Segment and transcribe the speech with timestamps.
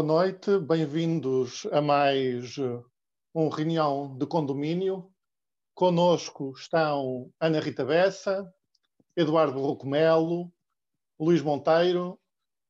[0.00, 2.82] Boa noite, bem-vindos a mais uh,
[3.34, 5.12] uma reunião de condomínio.
[5.74, 8.50] Conosco estão Ana Rita Bessa,
[9.14, 10.50] Eduardo Rocomelo,
[11.20, 12.18] Luís Monteiro,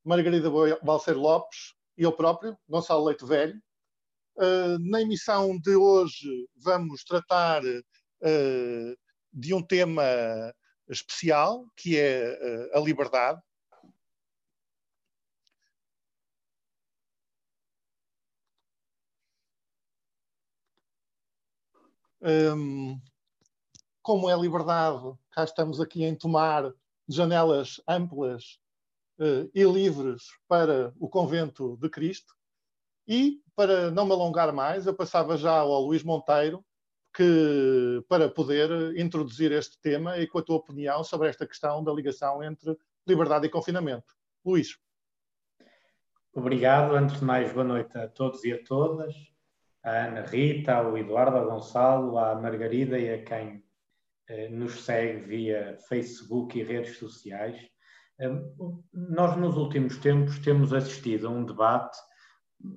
[0.03, 0.49] Margarida
[0.83, 3.57] Balcer Lopes e eu próprio, Gonçalo Leite Velho.
[4.35, 8.97] Uh, na emissão de hoje vamos tratar uh,
[9.31, 10.03] de um tema
[10.89, 13.41] especial, que é a liberdade
[22.21, 22.99] um,
[24.01, 26.71] como é liberdade, cá estamos aqui em tomar
[27.07, 28.59] janelas amplas
[29.19, 32.33] uh, e livres para o convento de Cristo.
[33.07, 36.63] E, para não me alongar mais, eu passava já ao Luís Monteiro,
[37.13, 41.91] que, para poder introduzir este tema e com a tua opinião sobre esta questão da
[41.91, 44.15] ligação entre liberdade e confinamento.
[44.45, 44.77] Luís.
[46.33, 46.95] Obrigado.
[46.95, 49.30] Antes de mais, boa noite a todos e a todas
[49.83, 53.63] à Ana Rita, ao Eduardo, ao Gonçalo, à Margarida e a quem
[54.27, 57.57] eh, nos segue via Facebook e redes sociais.
[58.19, 58.29] Eh,
[58.93, 61.97] nós, nos últimos tempos, temos assistido a um debate,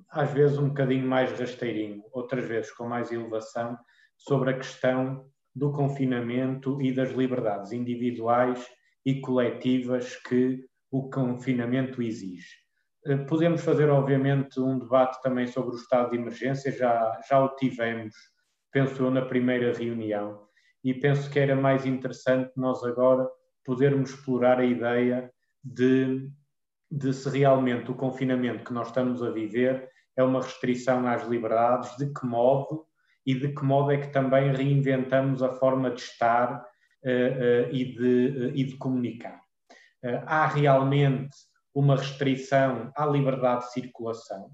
[0.09, 3.77] às vezes um bocadinho mais rasteirinho, outras vezes com mais elevação,
[4.17, 8.67] sobre a questão do confinamento e das liberdades individuais
[9.05, 12.64] e coletivas que o confinamento exige.
[13.05, 17.55] Eh, podemos fazer, obviamente, um debate também sobre o estado de emergência, já, já o
[17.55, 18.15] tivemos,
[18.71, 20.47] penso eu, na primeira reunião,
[20.83, 23.27] e penso que era mais interessante nós agora
[23.63, 25.31] podermos explorar a ideia
[25.63, 26.29] de,
[26.91, 31.95] de se realmente o confinamento que nós estamos a viver é uma restrição às liberdades,
[31.97, 32.85] de que modo
[33.25, 37.95] e de que modo é que também reinventamos a forma de estar uh, uh, e,
[37.95, 39.41] de, uh, e de comunicar.
[40.27, 41.35] há realmente
[41.75, 44.49] uma restrição à liberdade de circulação,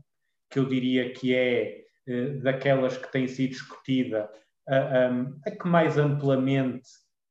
[0.49, 4.29] que eu diria que é eh, daquelas que tem sido discutida,
[4.67, 6.89] a, que mais amplamente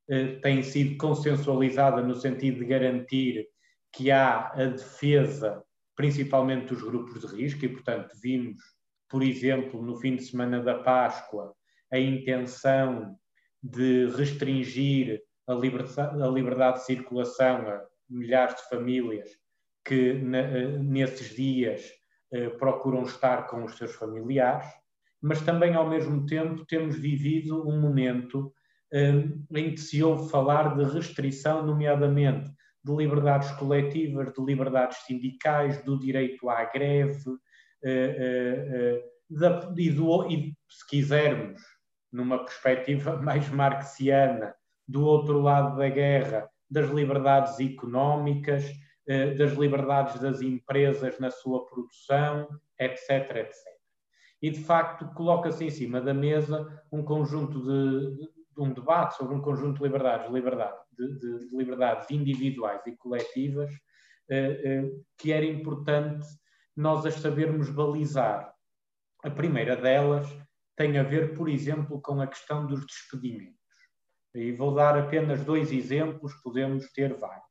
[0.08, 3.48] eh, tem sido consensualizada no sentido de garantir
[3.92, 5.62] que há a defesa,
[5.96, 8.62] principalmente dos grupos de risco, e, portanto, vimos,
[9.08, 11.52] por exemplo, no fim de semana da Páscoa,
[11.92, 13.16] a intenção
[13.60, 19.39] de restringir a liberdade, a liberdade de circulação a milhares de famílias
[19.84, 21.90] que eh, nesses dias
[22.32, 24.66] eh, procuram estar com os seus familiares,
[25.20, 28.52] mas também ao mesmo tempo temos vivido um momento
[28.92, 29.24] eh,
[29.54, 32.50] em que se ouve falar de restrição, nomeadamente
[32.82, 37.36] de liberdades coletivas, de liberdades sindicais, do direito à greve,
[39.76, 41.60] e, do, e se quisermos,
[42.10, 44.54] numa perspectiva mais marxiana,
[44.88, 48.64] do outro lado da guerra, das liberdades económicas,
[49.36, 52.48] das liberdades das empresas na sua produção,
[52.78, 53.80] etc, etc.
[54.42, 59.34] E, de facto, coloca-se em cima da mesa um conjunto de, de, um debate sobre
[59.34, 63.70] um conjunto de liberdades, liberdade, de, de, de liberdades individuais e coletivas,
[64.30, 66.26] eh, eh, que era importante
[66.76, 68.54] nós as sabermos balizar.
[69.22, 70.26] A primeira delas
[70.76, 73.58] tem a ver, por exemplo, com a questão dos despedimentos.
[74.34, 77.49] E vou dar apenas dois exemplos, podemos ter vários.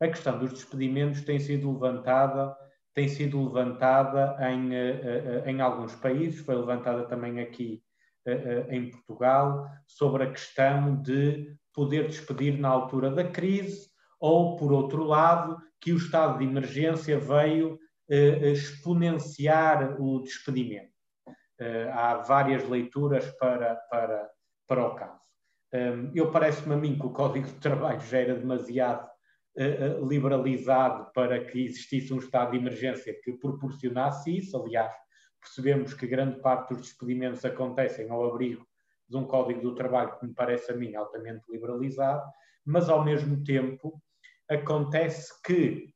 [0.00, 2.56] A questão dos despedimentos tem sido levantada,
[2.94, 7.82] tem sido levantada em, eh, eh, em alguns países, foi levantada também aqui
[8.24, 13.88] eh, em Portugal, sobre a questão de poder despedir na altura da crise,
[14.20, 17.78] ou, por outro lado, que o estado de emergência veio
[18.10, 20.90] exponenciar o despedimento.
[21.92, 24.28] Há várias leituras para, para,
[24.66, 25.20] para o caso.
[26.14, 29.08] Eu parece-me a mim que o Código de Trabalho já era demasiado
[30.08, 34.56] liberalizado para que existisse um estado de emergência que proporcionasse isso.
[34.56, 34.94] Aliás,
[35.40, 38.66] percebemos que grande parte dos despedimentos acontecem ao abrigo
[39.08, 42.22] de um código do trabalho que me parece a mim altamente liberalizado,
[42.64, 44.00] mas ao mesmo tempo
[44.48, 45.92] acontece que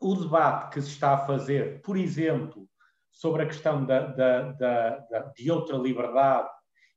[0.00, 2.68] o debate que se está a fazer, por exemplo,
[3.10, 6.48] sobre a questão da, da, da, de outra liberdade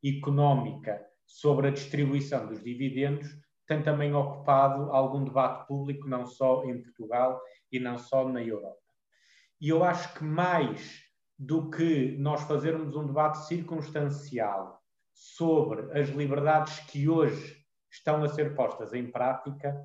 [0.03, 3.27] económica sobre a distribuição dos dividendos,
[3.67, 7.39] tem também ocupado algum debate público, não só em Portugal
[7.71, 8.79] e não só na Europa.
[9.59, 11.03] E eu acho que mais
[11.37, 14.81] do que nós fazermos um debate circunstancial
[15.13, 17.57] sobre as liberdades que hoje
[17.91, 19.75] estão a ser postas em prática,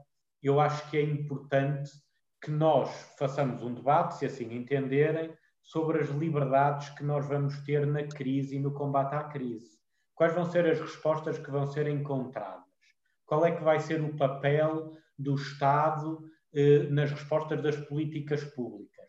[0.43, 1.91] eu acho que é importante
[2.43, 7.87] que nós façamos um debate, se assim entenderem, sobre as liberdades que nós vamos ter
[7.87, 9.79] na crise e no combate à crise.
[10.15, 12.62] Quais vão ser as respostas que vão ser encontradas?
[13.33, 19.07] Qual é que vai ser o papel do Estado eh, nas respostas das políticas públicas.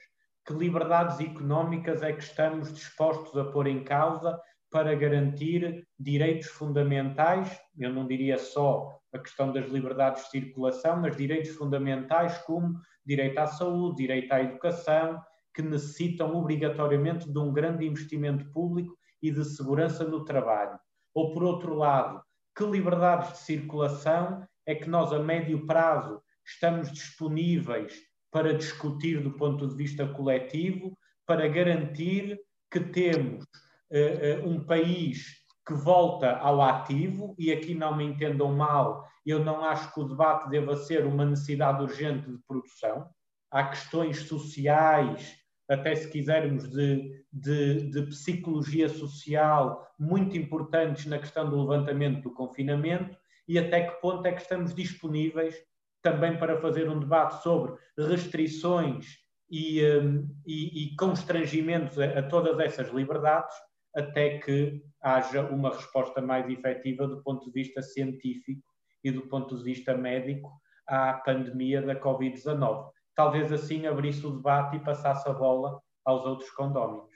[0.48, 4.40] que liberdades económicas é que estamos dispostos a pôr em causa
[4.72, 11.18] para garantir direitos fundamentais, eu não diria só a questão das liberdades de circulação, mas
[11.18, 15.22] direitos fundamentais como direito à saúde, direito à educação,
[15.54, 20.80] que necessitam obrigatoriamente de um grande investimento público e de segurança no trabalho.
[21.14, 22.23] Ou, por outro lado,
[22.56, 27.94] que liberdades de circulação é que nós, a médio prazo, estamos disponíveis
[28.32, 32.40] para discutir do ponto de vista coletivo, para garantir
[32.72, 39.08] que temos uh, um país que volta ao ativo, e aqui não me entendam mal,
[39.26, 43.08] eu não acho que o debate deva ser uma necessidade urgente de produção.
[43.50, 45.36] Há questões sociais,
[45.70, 52.34] até se quisermos, de, de, de psicologia social muito importantes na questão do levantamento do
[52.34, 53.18] confinamento,
[53.48, 55.56] e até que ponto é que estamos disponíveis
[56.02, 59.18] também para fazer um debate sobre restrições
[59.50, 63.56] e, um, e, e constrangimentos a, a, todas essas liberdades,
[63.96, 68.64] até que haja uma resposta mais efetiva do ponto de vista científico
[69.04, 70.52] e do ponto de vista médico
[70.88, 72.90] à pandemia da Covid-19.
[73.16, 77.12] Talvez assim abrisse o debate e passasse a bola aos outros condóminos.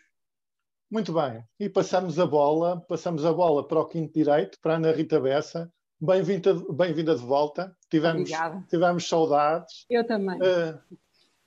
[0.90, 4.78] Muito bem, e passamos a bola, passamos a bola para o quinto direito, para a
[4.78, 7.76] Ana Rita Bessa, Bem-vinda bem de volta.
[7.90, 8.30] Tivemos,
[8.70, 9.84] tivemos saudades.
[9.90, 10.40] Eu também.
[10.40, 10.80] Uh,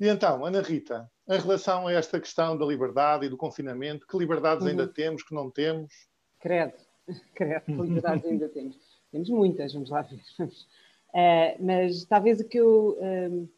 [0.00, 4.18] e então, Ana Rita, em relação a esta questão da liberdade e do confinamento, que
[4.18, 4.70] liberdades uhum.
[4.70, 5.94] ainda temos, que não temos?
[6.40, 6.72] Credo,
[7.32, 8.76] credo, que liberdades ainda temos.
[9.12, 10.20] Temos muitas, vamos lá ver.
[10.40, 12.98] Uh, mas talvez o que eu.
[12.98, 13.48] Uh,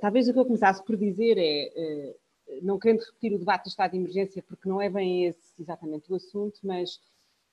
[0.00, 2.14] talvez o que eu começasse por dizer é,
[2.62, 6.12] não querendo repetir o debate do estado de emergência, porque não é bem esse exatamente
[6.12, 7.00] o assunto, mas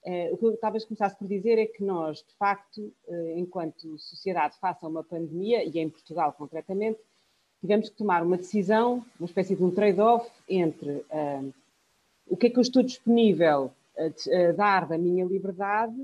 [0.06, 2.78] Uh, o que eu talvez começasse por dizer é que nós, de facto,
[3.08, 7.00] uh, enquanto sociedade, face a uma pandemia, e em Portugal concretamente,
[7.60, 11.54] tivemos que tomar uma decisão, uma espécie de um trade-off entre uh,
[12.28, 15.96] o que é que eu estou disponível a, a dar da minha liberdade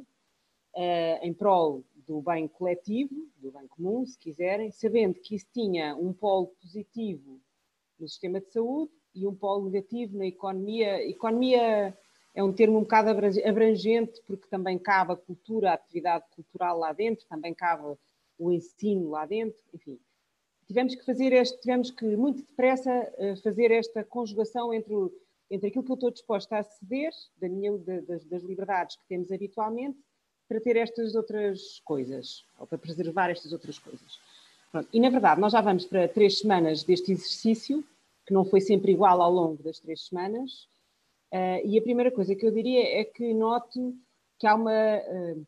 [1.22, 6.14] em prol do bem coletivo, do bem comum, se quiserem, sabendo que isso tinha um
[6.14, 7.40] polo positivo
[8.00, 11.98] no sistema de saúde e um polo negativo na economia, economia
[12.34, 16.92] é um termo um bocado abrangente, porque também cabe a cultura, a atividade cultural lá
[16.92, 17.98] dentro, também cabe
[18.38, 19.98] o ensino lá dentro, enfim.
[20.68, 24.94] Tivemos que fazer este, tivemos que muito depressa eh, fazer esta conjugação entre,
[25.50, 29.32] entre aquilo que eu estou disposta a ceder, da minha, das, das liberdades que temos
[29.32, 29.98] habitualmente,
[30.48, 34.20] para ter estas outras coisas, ou para preservar estas outras coisas.
[34.72, 34.88] Pronto.
[34.92, 37.84] E, na verdade, nós já vamos para três semanas deste exercício,
[38.26, 40.68] que não foi sempre igual ao longo das três semanas,
[41.36, 43.94] Uh, e a primeira coisa que eu diria é que noto
[44.40, 44.72] que há uma.
[44.72, 45.46] Uh,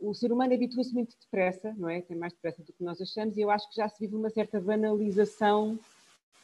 [0.00, 2.00] o ser humano habitua-se muito depressa, não é?
[2.00, 4.30] Tem mais depressa do que nós achamos, e eu acho que já se vive uma
[4.30, 5.78] certa banalização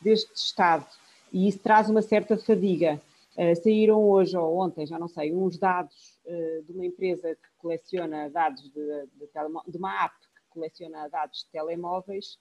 [0.00, 0.86] deste estado,
[1.32, 3.00] e isso traz uma certa fadiga.
[3.36, 6.15] Uh, saíram hoje ou ontem, já não sei, uns dados
[6.64, 9.28] de uma empresa que coleciona dados de, de,
[9.68, 12.38] de uma app que coleciona dados de telemóveis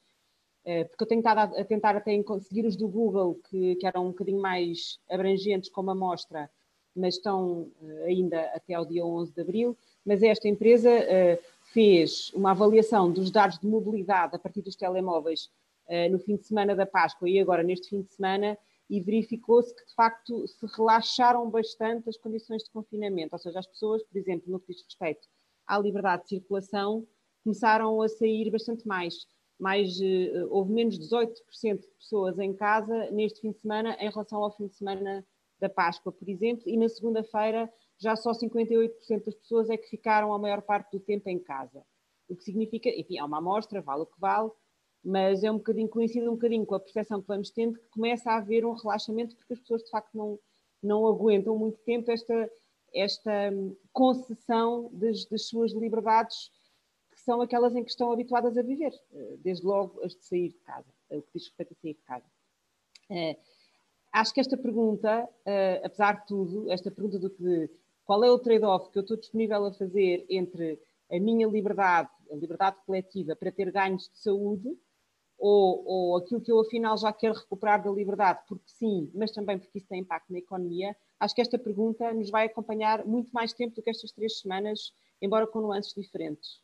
[0.65, 4.07] eh, porque eu tenho estado a, tentar até conseguir os do Google, que, que eram
[4.07, 6.49] um bocadinho mais abrangentes como amostra,
[6.95, 9.77] mas estão eh, ainda até ao dia 11 de abril.
[10.03, 10.89] Mas esta empresa
[11.73, 15.49] fez uma avaliação dos dados de mobilidade a partir dos telemóveis
[16.11, 18.55] no fim de semana da Páscoa e agora neste fim de semana
[18.89, 23.33] e verificou-se que, de facto, se relaxaram bastante as condições de confinamento.
[23.33, 25.27] Ou seja, as pessoas, por exemplo, no que diz respeito
[25.65, 27.07] à liberdade de circulação,
[27.43, 29.27] começaram a sair bastante mais
[29.59, 34.43] mais, uh, houve menos 18% de pessoas em casa neste fim de semana em relação
[34.43, 35.25] ao fim de semana
[35.59, 40.33] da Páscoa, por exemplo, e na segunda-feira já só 58% das pessoas é que ficaram
[40.33, 41.81] a maior parte do tempo em casa.
[42.27, 44.51] O que significa, enfim, é uma amostra, vale o que vale,
[45.05, 48.31] mas é um bocadinho coincide um bocadinho com a percepção que vamos tendo que começa
[48.31, 50.39] a haver um relaxamento porque as pessoas de facto não,
[50.81, 52.49] não aguentam muito tempo esta,
[52.91, 56.49] esta hum, concessão das, das suas liberdades
[57.23, 60.59] são aquelas em que estão habituadas a viver, eh, desde logo as de sair de
[60.59, 62.25] casa, o que diz respeito a sair de casa.
[63.09, 63.37] Eh,
[64.11, 67.69] acho que esta pergunta, eh, apesar de tudo, esta pergunta do que
[68.03, 70.79] qual é o trade-off que eu estou disponível a fazer entre
[71.11, 74.77] a minha liberdade, a liberdade coletiva para ter ganhos de saúde,
[75.47, 79.59] ou, ou aquilo que eu afinal já quero recuperar da liberdade, porque sim, mas também
[79.59, 83.53] porque isso tem impacto na economia, acho que esta pergunta nos vai acompanhar muito mais
[83.53, 86.59] tempo do que estas três semanas, embora com nuances diferentes.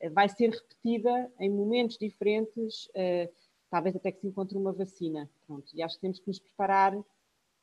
[0.00, 0.10] É?
[0.10, 3.32] vai ser repetida em momentos diferentes, uh,
[3.70, 5.30] talvez até que se encontre uma vacina.
[5.46, 6.94] Pronto, e acho que temos que nos preparar,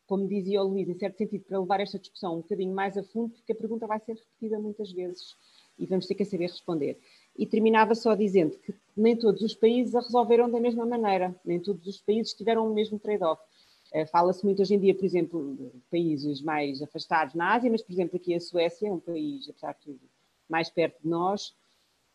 [0.07, 3.03] como dizia o Luís, em certo sentido, para levar esta discussão um bocadinho mais a
[3.03, 5.37] fundo, porque a pergunta vai ser repetida muitas vezes
[5.77, 6.97] e vamos ter que saber responder.
[7.37, 11.59] E terminava só dizendo que nem todos os países a resolveram da mesma maneira, nem
[11.59, 13.41] todos os países tiveram o mesmo trade-off.
[13.93, 17.81] Uh, Fala-se muito hoje em dia, por exemplo, de países mais afastados na Ásia, mas,
[17.81, 20.01] por exemplo, aqui a Suécia, um país, apesar de tudo,
[20.47, 21.55] mais perto de nós,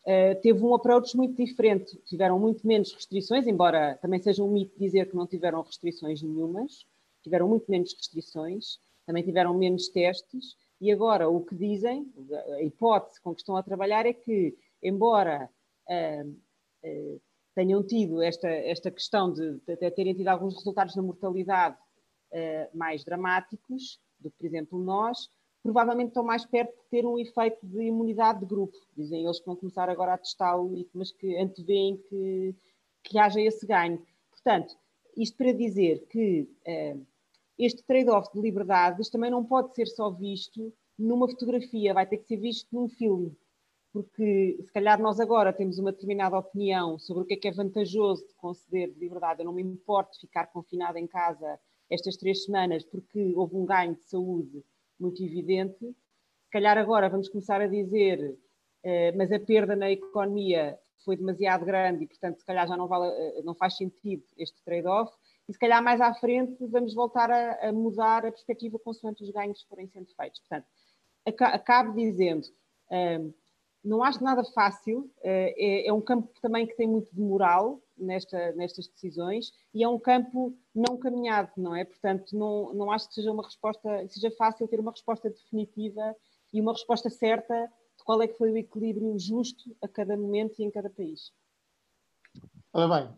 [0.03, 1.97] uh, teve um approach muito diferente.
[2.05, 6.85] Tiveram muito menos restrições, embora também seja um mito dizer que não tiveram restrições nenhumas,
[7.23, 12.11] tiveram muito menos restrições, também tiveram menos testes, e agora o que dizem,
[12.57, 15.49] a hipótese com que estão a trabalhar é que, embora
[15.89, 16.44] uh,
[17.55, 21.77] tenham tido esta, esta questão de, de, terem tido alguns resultados na mortalidade
[22.31, 25.29] uh, mais dramáticos do que, por exemplo, nós,
[25.63, 28.77] provavelmente estão mais perto de ter um efeito de imunidade de grupo.
[28.95, 32.55] Dizem eles que vão começar agora a testá-lo, mas que antevêem que,
[33.03, 34.05] que haja esse ganho.
[34.29, 34.75] Portanto,
[35.17, 36.47] isto para dizer que
[37.57, 42.27] este trade-off de liberdades também não pode ser só visto numa fotografia, vai ter que
[42.27, 43.35] ser visto num filme.
[43.95, 47.51] Porque se calhar nós agora temos uma determinada opinião sobre o que é que é
[47.53, 49.39] vantajoso de conceder de liberdade.
[49.39, 51.57] Eu não me importo ficar confinada em casa
[51.89, 54.65] estas três semanas porque houve um ganho de saúde
[54.99, 55.79] muito evidente.
[55.79, 58.37] Se calhar agora vamos começar a dizer,
[58.83, 62.89] eh, mas a perda na economia foi demasiado grande e, portanto, se calhar já não,
[62.89, 65.09] vale, eh, não faz sentido este trade-off
[65.47, 69.29] e se calhar mais à frente vamos voltar a, a mudar a perspectiva consoante os
[69.29, 70.41] ganhos forem sendo feitos.
[70.41, 70.67] Portanto,
[71.39, 72.45] acabo dizendo,
[72.91, 73.33] um,
[73.85, 77.79] não acho nada fácil, uh, é, é, um campo também que tem muito de moral
[77.97, 81.85] nesta, nestas decisões e é um campo não caminhado, não é?
[81.85, 86.15] Portanto, não, não acho que seja uma resposta, seja fácil ter uma resposta definitiva
[86.51, 90.59] e uma resposta certa de qual é que foi o equilíbrio justo a cada momento
[90.59, 91.31] e em cada país.
[92.73, 93.15] Ora bem,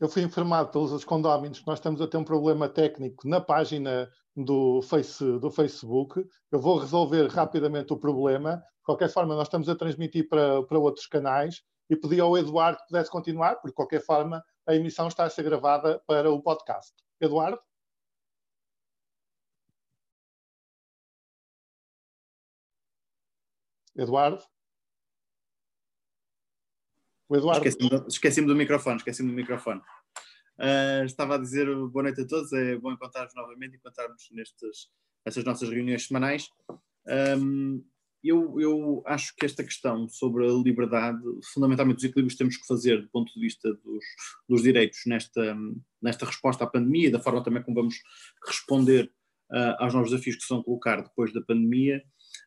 [0.00, 3.40] eu fui informado pelos os condóminos que nós estamos a ter um problema técnico na
[3.40, 6.22] página do, face, do Facebook.
[6.52, 8.56] Eu vou resolver rapidamente o problema.
[8.56, 12.78] De qualquer forma, nós estamos a transmitir para, para outros canais e pedi ao Eduardo
[12.78, 16.42] que pudesse continuar, porque de qualquer forma a emissão está a ser gravada para o
[16.42, 16.92] podcast.
[17.20, 17.58] Eduardo?
[23.96, 24.44] Eduardo?
[27.28, 27.66] O Eduardo.
[27.66, 29.80] Esqueci-me esqueci do microfone, esqueci-me do microfone.
[30.58, 34.88] Uh, estava a dizer boa noite a todos, é bom encontrar-vos novamente encontrar-nos nestas,
[35.24, 36.48] nestas nossas reuniões semanais.
[37.06, 37.84] Um,
[38.24, 41.22] eu, eu, acho que esta questão sobre a liberdade,
[41.52, 44.04] fundamentalmente os equilíbrios que temos que fazer do ponto de vista dos,
[44.48, 45.56] dos direitos nesta,
[46.02, 47.94] nesta resposta à pandemia e da forma também como vamos
[48.44, 49.12] responder
[49.52, 52.02] uh, aos novos desafios que se vão colocar depois da pandemia,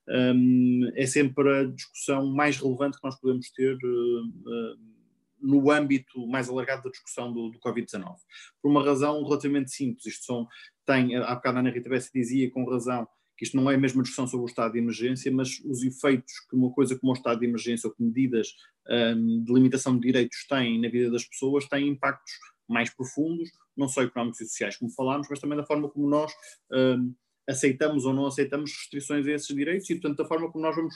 [0.09, 4.98] um, é sempre a discussão mais relevante que nós podemos ter uh,
[5.41, 8.15] no âmbito mais alargado da discussão do, do Covid-19.
[8.61, 10.05] Por uma razão relativamente simples.
[10.05, 10.47] Isto são,
[10.85, 13.77] tem, há bocado a Ana Rita Bessa dizia com razão que isto não é a
[13.77, 17.15] mesma discussão sobre o estado de emergência, mas os efeitos que uma coisa como o
[17.15, 18.49] estado de emergência ou que medidas
[19.15, 22.33] um, de limitação de direitos têm na vida das pessoas têm impactos
[22.67, 26.31] mais profundos, não só económicos e sociais, como falámos, mas também da forma como nós
[26.71, 27.15] um,
[27.47, 30.93] aceitamos ou não aceitamos restrições a esses direitos e, portanto, da forma como nós vamos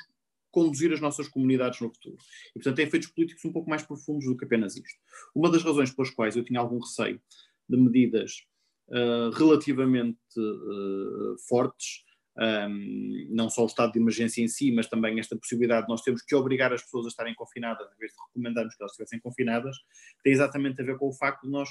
[0.54, 2.16] conduzir as nossas comunidades no futuro.
[2.52, 5.00] E, portanto, tem efeitos políticos um pouco mais profundos do que apenas isto.
[5.36, 7.20] Uma das razões pelas quais eu tinha algum receio
[7.68, 8.44] de medidas
[8.90, 12.04] uh, relativamente uh, fortes,
[12.38, 16.02] um, não só o estado de emergência em si, mas também esta possibilidade de nós
[16.02, 19.20] termos que obrigar as pessoas a estarem confinadas, em vez de recomendarmos que elas estivessem
[19.20, 19.76] confinadas,
[20.24, 21.68] tem exatamente a ver com o facto de nós,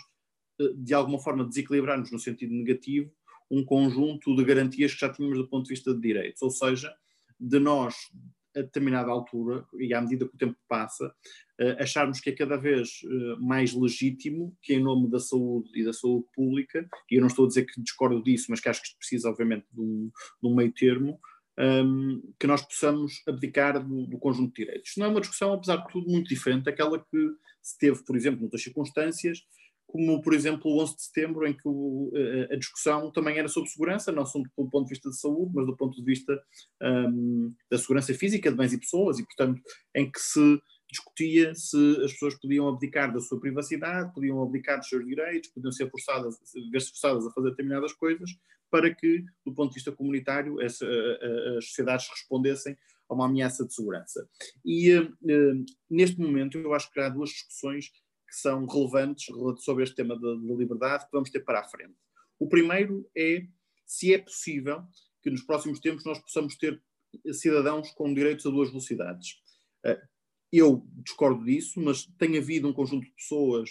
[0.60, 3.12] uh, de alguma forma, desequilibrarmos no sentido negativo
[3.48, 6.92] um conjunto de garantias que já tínhamos do ponto de vista de direitos, ou seja,
[7.38, 7.94] de nós,
[8.56, 11.14] a determinada altura, e à medida que o tempo passa,
[11.58, 15.84] eh, acharmos que é cada vez eh, mais legítimo que, em nome da saúde e
[15.84, 18.80] da saúde pública, e eu não estou a dizer que discordo disso, mas que acho
[18.80, 20.10] que isto precisa, obviamente, de um,
[20.42, 21.18] de um meio termo,
[21.58, 24.92] ehm, que nós possamos abdicar do, do, conjunto de direitos.
[24.96, 27.30] Não é uma discussão, apesar de tudo, muito diferente daquela que
[27.62, 29.42] se teve, por exemplo, noutras circunstâncias,
[29.92, 32.10] como por exemplo o 11 de setembro, em que o,
[32.50, 35.66] a, discussão também era sobre segurança, não só do ponto de vista de saúde, mas
[35.66, 36.42] do ponto de vista
[36.82, 39.60] um, da segurança física de bens e pessoas, e portanto
[39.94, 40.58] em que se
[40.90, 45.72] discutia se as pessoas podiam abdicar da sua privacidade, podiam abdicar dos seus direitos, podiam
[45.72, 46.38] ser forçadas,
[46.70, 48.30] ver-se forçadas a fazer determinadas coisas,
[48.70, 50.86] para que, do ponto de vista comunitário, essa,
[51.58, 52.76] as sociedades respondessem
[53.08, 54.26] a uma ameaça de segurança.
[54.64, 57.90] E uh, neste momento eu acho que há duas discussões
[58.32, 59.26] que são relevantes
[59.58, 61.94] sobre este tema da, liberdade que vamos ter para a frente.
[62.38, 63.46] O primeiro é
[63.84, 64.82] se é possível
[65.22, 66.82] que nos próximos tempos nós possamos ter
[67.30, 69.36] cidadãos com direitos a duas velocidades.
[69.84, 70.00] Eh,
[70.50, 73.68] eu discordo disso, mas tem havido um conjunto de pessoas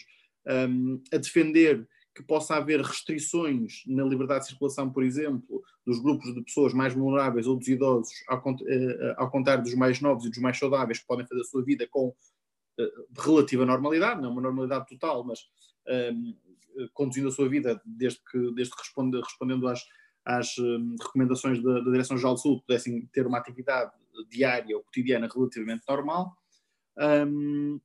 [0.70, 6.34] um, a defender que possa haver restrições na liberdade de circulação, por exemplo, dos grupos
[6.36, 10.30] de pessoas mais vulneráveis ou dos idosos, ao, eh, ao contrário dos mais novos e
[10.30, 12.13] dos mais saudáveis que podem fazer a sua vida com
[13.09, 15.39] de relativa normalidade, não é uma normalidade total, mas
[15.88, 16.35] um,
[16.93, 19.83] conduzindo a sua vida desde que, desde que responde, respondendo às,
[20.25, 23.91] às um, recomendações da, da Direção-Geral de Saúde, pudessem ter uma atividade
[24.29, 26.35] diária ou cotidiana relativamente normal.
[26.97, 27.79] Um,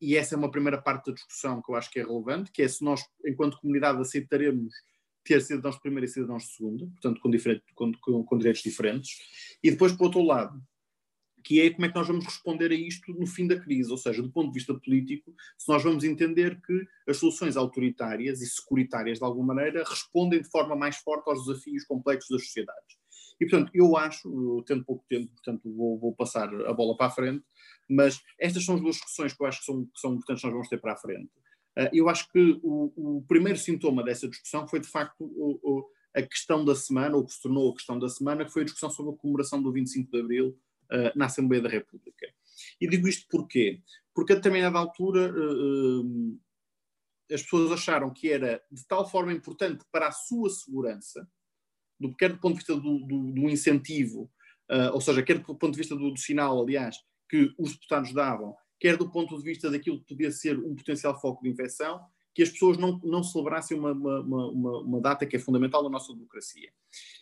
[0.00, 2.62] e essa é uma primeira parte da discussão que eu acho que é relevante, que
[2.62, 4.74] é se nós, enquanto comunidade, aceitaremos
[5.24, 7.20] ter cidadãos de primeira e cidadãos de segunda, portanto
[7.74, 9.18] com, com, com direitos diferentes,
[9.62, 10.60] e depois, por outro lado,
[11.42, 13.98] que é como é que nós vamos responder a isto no fim da crise, ou
[13.98, 18.46] seja, do ponto de vista político, se nós vamos entender que as soluções autoritárias e
[18.46, 23.02] securitárias, de alguma maneira, respondem de forma mais forte aos desafios complexos das sociedades.
[23.40, 27.10] E, portanto, eu acho, tendo pouco tempo, portanto, vou, vou, passar a bola para a
[27.10, 27.44] frente,
[27.90, 30.52] mas estas são as duas discussões que eu acho que são, que são importantes nós
[30.52, 31.30] vamos ter para a frente.
[31.76, 35.88] Uh, eu acho que o, o, primeiro sintoma dessa discussão foi, de facto, o, o,
[36.14, 38.64] a questão da semana, ou que se tornou a questão da semana, que foi a
[38.64, 40.58] discussão sobre a comemoração do 25 de Abril,
[40.92, 42.32] uh, na Assembleia da República.
[42.80, 43.80] E digo isto porquê?
[44.14, 46.40] Porque a determinada altura uh,
[47.32, 51.26] as pessoas acharam que era de tal forma importante para a sua segurança,
[51.98, 54.30] do, quer do ponto de vista do, do, do incentivo,
[54.92, 56.96] ou seja, quer do ponto de vista do, do, sinal, aliás,
[57.28, 61.18] que os deputados davam, quer do ponto de vista daquilo que podia ser um potencial
[61.18, 65.36] foco de infecção, que as pessoas não, não celebrassem uma, uma, uma, uma, data que
[65.36, 66.72] é fundamental na nossa democracia.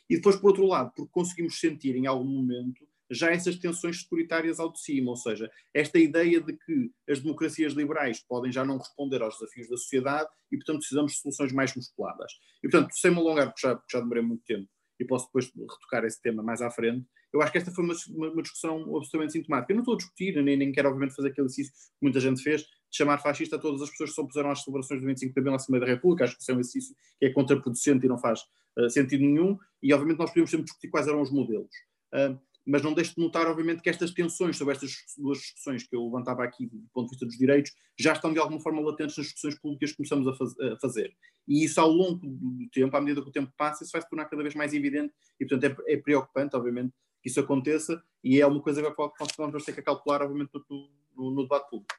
[0.08, 4.60] E depois, por outro lado, porque conseguimos sentir em algum momento já essas tensões securitárias
[4.60, 8.78] ao de cima, ou seja, esta ideia de que as democracias liberais podem já não
[8.78, 12.32] responder aos desafios da sociedade e, portanto, precisamos de soluções mais musculadas.
[12.62, 14.68] E, portanto, sem me alongar, porque já, porque já demorei muito tempo
[15.00, 17.94] e posso depois retocar esse tema mais à frente, eu acho que esta foi uma,
[18.08, 19.72] uma, discussão absolutamente sintomática.
[19.72, 22.42] Eu não estou a discutir, nem, nem quero, obviamente, fazer aquele exercício que muita gente
[22.42, 25.32] fez, de chamar fascista a todas as pessoas que se opuseram às celebrações do 25
[25.32, 26.24] de abril na Assembleia da República.
[26.24, 28.40] Acho que isso é um exercício que é contraproducente e não faz
[28.76, 29.56] uh, sentido nenhum.
[29.80, 31.70] E, obviamente, nós podemos sempre discutir quais eram os modelos.
[32.12, 32.38] Uh,
[32.70, 36.04] mas não deixe de notar, obviamente, que estas tensões sobre estas duas discussões que eu
[36.04, 39.26] levantava aqui do ponto de vista dos direitos já estão de alguma forma latentes nas
[39.26, 41.12] discussões públicas que começamos a, faz, a fazer.
[41.48, 44.08] E isso ao longo do tempo, à medida que o tempo passa, isso vai se
[44.08, 48.40] tornar cada vez mais evidente e, portanto, é, é preocupante, obviamente, que isso aconteça e
[48.40, 51.94] é uma coisa que vamos ter que calcular, obviamente, no, no, no debate público.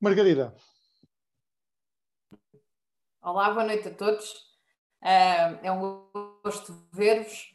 [0.00, 0.52] Margarida.
[3.22, 4.52] Olá, boa noite a todos.
[5.00, 6.08] É um
[6.42, 7.51] gosto ver-vos.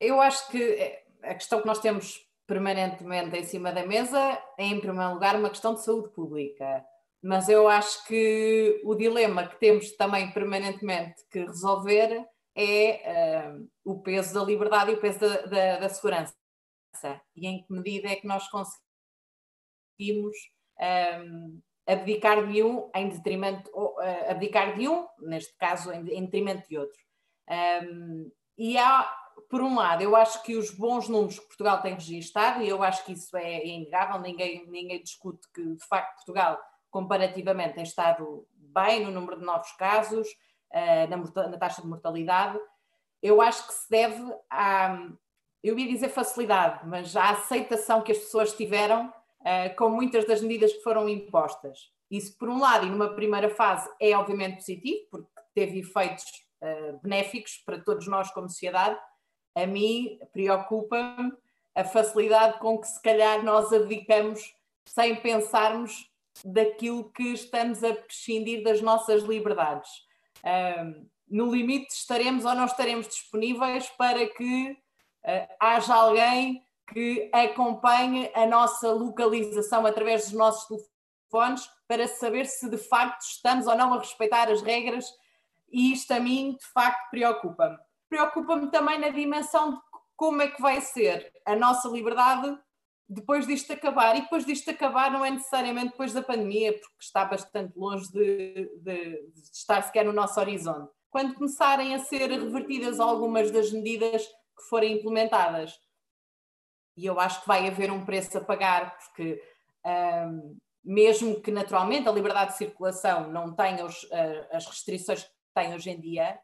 [0.00, 4.18] Eu acho que a questão que nós temos permanentemente em cima da mesa
[4.58, 6.84] é, em primeiro lugar, uma questão de saúde pública.
[7.22, 14.02] Mas eu acho que o dilema que temos também permanentemente que resolver é uh, o
[14.02, 16.34] peso da liberdade e o peso da, da, da, segurança.
[17.36, 20.36] E em que medida é que nós conseguimos
[20.80, 26.68] um, abdicar de um em detrimento, uh, abdicar de um, neste caso, em, em detrimento
[26.68, 26.98] de outro.
[27.48, 29.14] Um, e há,
[29.48, 32.82] por um lado, eu acho que os bons números que Portugal tem registado, e eu
[32.82, 36.58] acho que isso é inegável, ninguém, ninguém discute que, de facto, Portugal,
[36.90, 40.28] comparativamente, tem estado bem no número de novos casos,
[40.72, 42.58] uh, na, na, taxa de mortalidade.
[43.22, 45.08] Eu acho que se deve à,
[45.62, 50.40] eu ia dizer facilidade, mas à aceitação que as pessoas tiveram uh, com muitas das
[50.40, 51.78] medidas que foram impostas.
[52.10, 56.24] Isso, por um lado, e numa primeira fase, é obviamente positivo, porque teve efeitos
[56.62, 58.98] uh, benéficos para todos nós como sociedade,
[59.54, 61.32] a mim preocupa-me
[61.74, 66.10] a facilidade com que se calhar nós abdicamos sem pensarmos
[66.44, 69.90] daquilo que estamos a prescindir das nossas liberdades.
[70.44, 78.30] Um, no limite, estaremos ou não estaremos disponíveis para que uh, haja alguém que acompanhe
[78.34, 80.66] a nossa localização através dos nossos
[81.30, 85.06] telefones para saber se de facto estamos ou não a respeitar as regras
[85.70, 87.78] e isto a mim de facto preocupa-me.
[88.10, 89.80] Preocupa-me também na dimensão de
[90.16, 92.58] como é que vai ser a nossa liberdade
[93.08, 94.16] depois disto acabar.
[94.16, 98.70] E depois disto acabar não é necessariamente depois da pandemia, porque está bastante longe de,
[98.82, 100.92] de, de estar sequer no nosso horizonte.
[101.08, 105.80] Quando começarem a ser revertidas algumas das medidas que forem implementadas.
[106.96, 109.42] E eu acho que vai haver um preço a pagar, porque
[110.84, 115.74] mesmo que naturalmente a liberdade de circulação não tenha os, uh, as restrições que tem
[115.74, 116.38] hoje em dia,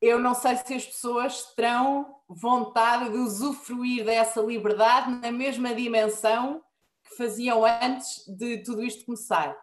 [0.00, 6.62] eu não sei se as pessoas terão vontade de usufruir dessa liberdade na mesma dimensão
[7.04, 9.56] que faziam antes de tudo isto começar.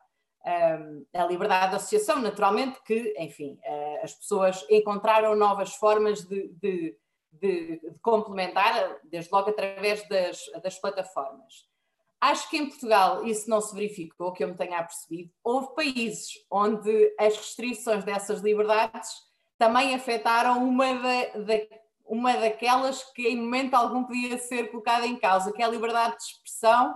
[1.14, 6.98] A liberdade de associação, naturalmente, que, enfim, uh, as pessoas encontraram novas formas de, de,
[7.32, 11.70] de, de, complementar, desde logo através das, das plataformas.
[12.20, 15.32] Acho que em Portugal isso não se verificou, que eu me tenha apercebido.
[15.44, 19.10] Houve países onde as restrições dessas liberdades
[19.62, 21.54] também afetaram uma, da, da,
[22.04, 26.18] uma daquelas que em momento algum podia ser colocada em causa, que é a liberdade
[26.18, 26.96] de expressão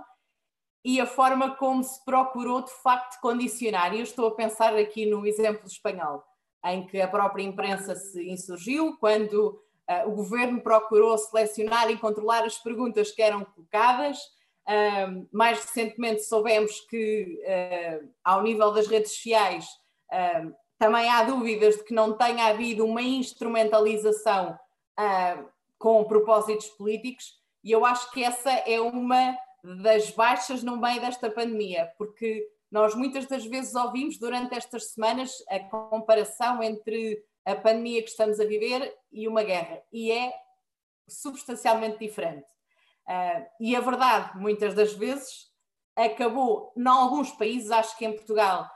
[0.84, 3.94] e a forma como se procurou de facto condicionar.
[3.94, 6.24] E eu estou a pensar aqui no exemplo espanhol,
[6.64, 12.42] em que a própria imprensa se insurgiu quando uh, o governo procurou selecionar e controlar
[12.42, 14.18] as perguntas que eram colocadas.
[14.66, 19.68] Uh, mais recentemente soubemos que, uh, ao nível das redes sociais,
[20.78, 24.58] também há dúvidas de que não tenha havido uma instrumentalização
[24.98, 29.36] uh, com propósitos políticos, e eu acho que essa é uma
[29.82, 35.32] das baixas no meio desta pandemia, porque nós muitas das vezes ouvimos durante estas semanas
[35.48, 40.32] a comparação entre a pandemia que estamos a viver e uma guerra, e é
[41.08, 42.46] substancialmente diferente.
[43.08, 45.46] Uh, e a verdade, muitas das vezes,
[45.94, 48.68] acabou, em alguns países, acho que em Portugal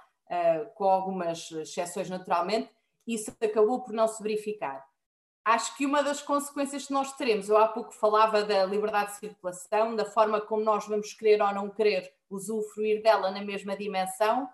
[0.75, 2.71] com algumas exceções naturalmente,
[3.07, 4.85] isso acabou por não se verificar.
[5.45, 9.19] Acho que uma das consequências que nós teremos, eu há pouco falava da liberdade de
[9.19, 14.49] circulação, da forma como nós vamos querer ou não querer usufruir dela na mesma dimensão,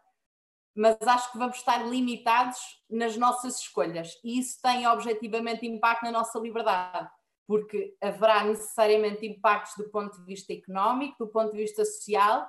[0.75, 2.59] mas acho que vamos estar limitados
[2.89, 7.11] nas nossas escolhas e isso tem objetivamente impacto na nossa liberdade,
[7.47, 12.49] porque haverá necessariamente impactos do ponto de vista económico, do ponto de vista social,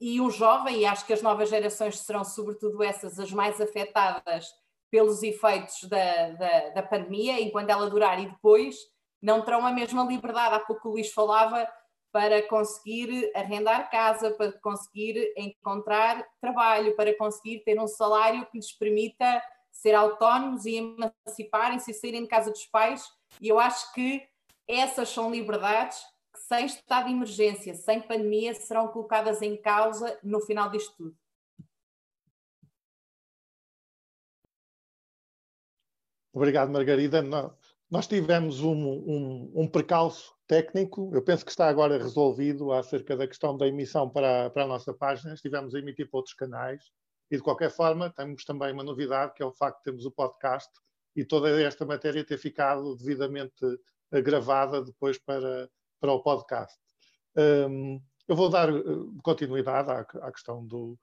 [0.00, 4.46] e um jovem, e acho que as novas gerações serão sobretudo essas as mais afetadas
[4.90, 8.76] pelos efeitos da, da, da pandemia, enquanto ela durar e depois,
[9.22, 10.56] não terão a mesma liberdade.
[10.56, 11.68] Há pouco o Luís falava
[12.12, 18.72] para conseguir arrendar casa, para conseguir encontrar trabalho, para conseguir ter um salário que lhes
[18.72, 23.08] permita ser autónomos e emanciparem-se e saírem de casa dos pais.
[23.40, 24.26] E eu acho que
[24.66, 26.02] essas são liberdades
[26.50, 31.16] sem estado de emergência, sem pandemia, serão colocadas em causa no final disto tudo.
[36.32, 37.22] Obrigado, Margarida.
[37.88, 43.28] Nós tivemos um, um, um, percalço técnico, eu penso que está agora resolvido acerca da
[43.28, 45.34] questão da emissão para, para a nossa página.
[45.34, 46.90] Estivemos a emitir para outros canais
[47.30, 50.10] e, de qualquer forma, temos também uma novidade, que é o facto de termos o
[50.10, 50.68] podcast
[51.14, 53.64] e toda esta matéria ter ficado devidamente
[54.12, 56.76] gravada depois para, para o podcast.
[57.36, 58.82] Um, eu vou dar eh,
[59.22, 60.98] continuidade à, à, questão do.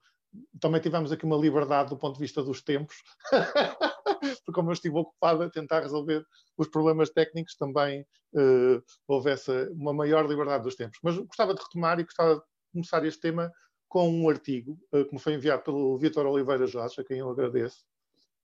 [0.60, 2.96] Também tivemos aqui uma liberdade do ponto de vista dos tempos,
[4.44, 6.24] porque como eu estive ocupado a tentar resolver
[6.56, 8.02] os problemas técnicos, também
[8.34, 10.98] uh, houve essa, uma maior liberdade dos tempos.
[11.02, 13.50] Mas gostava de retomar e gostava de começar este tema
[13.88, 17.30] com um artigo uh, que me foi enviado pelo Vitor Oliveira Jorge, a quem eu
[17.30, 17.84] agradeço.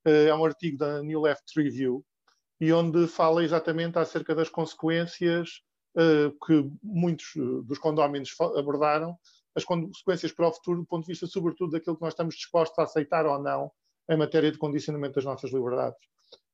[0.05, 2.03] Uh, é um artigo da New Left Review,
[2.59, 5.61] e onde fala exatamente acerca das consequências
[6.45, 9.17] que muitos eh, dos condóminos abordaram,
[9.55, 12.77] as consequências para o futuro, do ponto de vista, sobretudo, daquilo que nós estamos dispostos
[12.77, 13.71] a aceitar ou não
[14.09, 15.97] em matéria de condicionamento das nossas liberdades.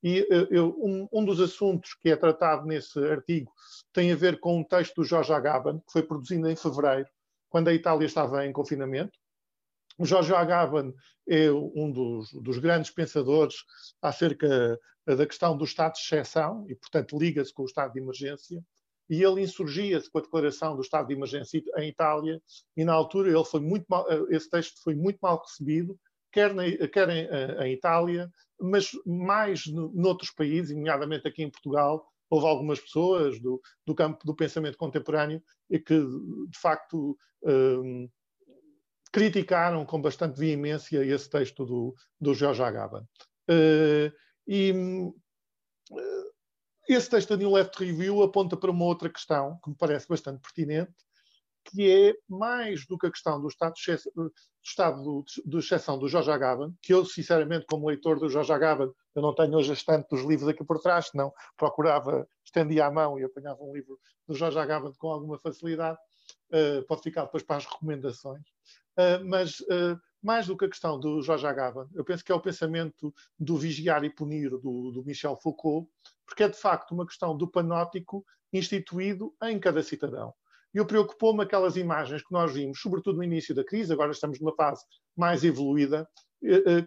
[0.04, 3.52] E eh, eu, um, um, dos assuntos que é tratado nesse artigo
[3.92, 7.10] tem a ver com um texto do Jorge Agamben, que foi produzido em fevereiro,
[7.50, 9.18] quando a Itália estava em confinamento.
[9.98, 10.94] O Jorge Agamben
[11.28, 13.56] é um dos, dos, grandes pensadores
[14.02, 18.64] acerca da questão do estado de exceção e, portanto, liga-se com o estado de emergência
[19.12, 22.42] e ele insurgia-se com a declaração do estado de emergência em Itália,
[22.78, 26.00] e na altura ele foi muito mal, eh, esse texto foi muito mal recebido,
[26.32, 31.52] quer, na, quer em, eh, em, Itália, mas mais no, noutros países, nomeadamente aqui em
[31.52, 38.10] Portugal, houve algumas pessoas do, do campo do pensamento contemporâneo que, de facto, um,
[39.12, 43.06] criticaram com bastante veemência esse texto do, do Jorge Agaba.
[43.50, 44.10] Uh,
[44.48, 44.74] e
[46.94, 50.42] esse texto da New Left Review aponta para uma outra questão que me parece bastante
[50.42, 50.94] pertinente,
[51.64, 56.08] que é mais do que a questão do estado de, do, estado de exceção do
[56.08, 59.74] Jorge Agamben, que eu, sinceramente, como leitor do Jorge Agamben, eu não tenho hoje a
[59.74, 64.00] estante dos livros aqui por trás, senão procurava, estendia a mão e apanhava um livro
[64.28, 65.98] do Jorge Agamben com alguma facilidade,
[66.52, 68.44] uh, pode ficar depois para as recomendações.
[68.98, 72.36] Uh, mas uh, mais do que a questão do Jorge Agamben, eu penso que é
[72.36, 75.90] o pensamento do vigiar e punir do, do Michel Foucault,
[76.26, 80.34] porque é de facto uma questão do panótico instituído em cada cidadão.
[80.74, 84.40] E eu preocupou-me aquelas imagens que nós vimos, sobretudo no início da crise, agora estamos
[84.40, 84.86] numa fase
[85.18, 86.08] mais evoluída,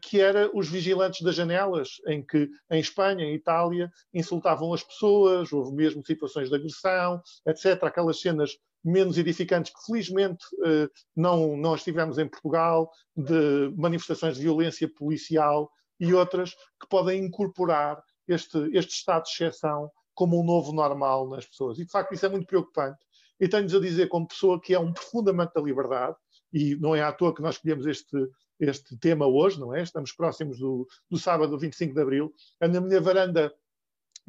[0.02, 5.52] que era os vigilantes das janelas, em que em Espanha, em Itália, insultavam as pessoas,
[5.52, 7.82] houve mesmo situações de agressão, etc.
[7.84, 14.42] Aquelas cenas menos edificantes que felizmente eh, não, não estivemos em Portugal, de manifestações de
[14.42, 20.72] violência policial e outras que podem incorporar este, este estado de exceção como um novo
[20.72, 21.78] normal nas pessoas.
[21.78, 22.98] E, de facto, isso é muito preocupante.
[23.40, 26.16] E tenho-vos a dizer, como pessoa que é um profundamente da liberdade,
[26.52, 28.16] e não é à toa que nós escolhemos este,
[28.60, 29.82] este tema hoje, não é?
[29.82, 32.34] Estamos próximos do, do sábado, 25 de abril.
[32.60, 33.52] Na minha varanda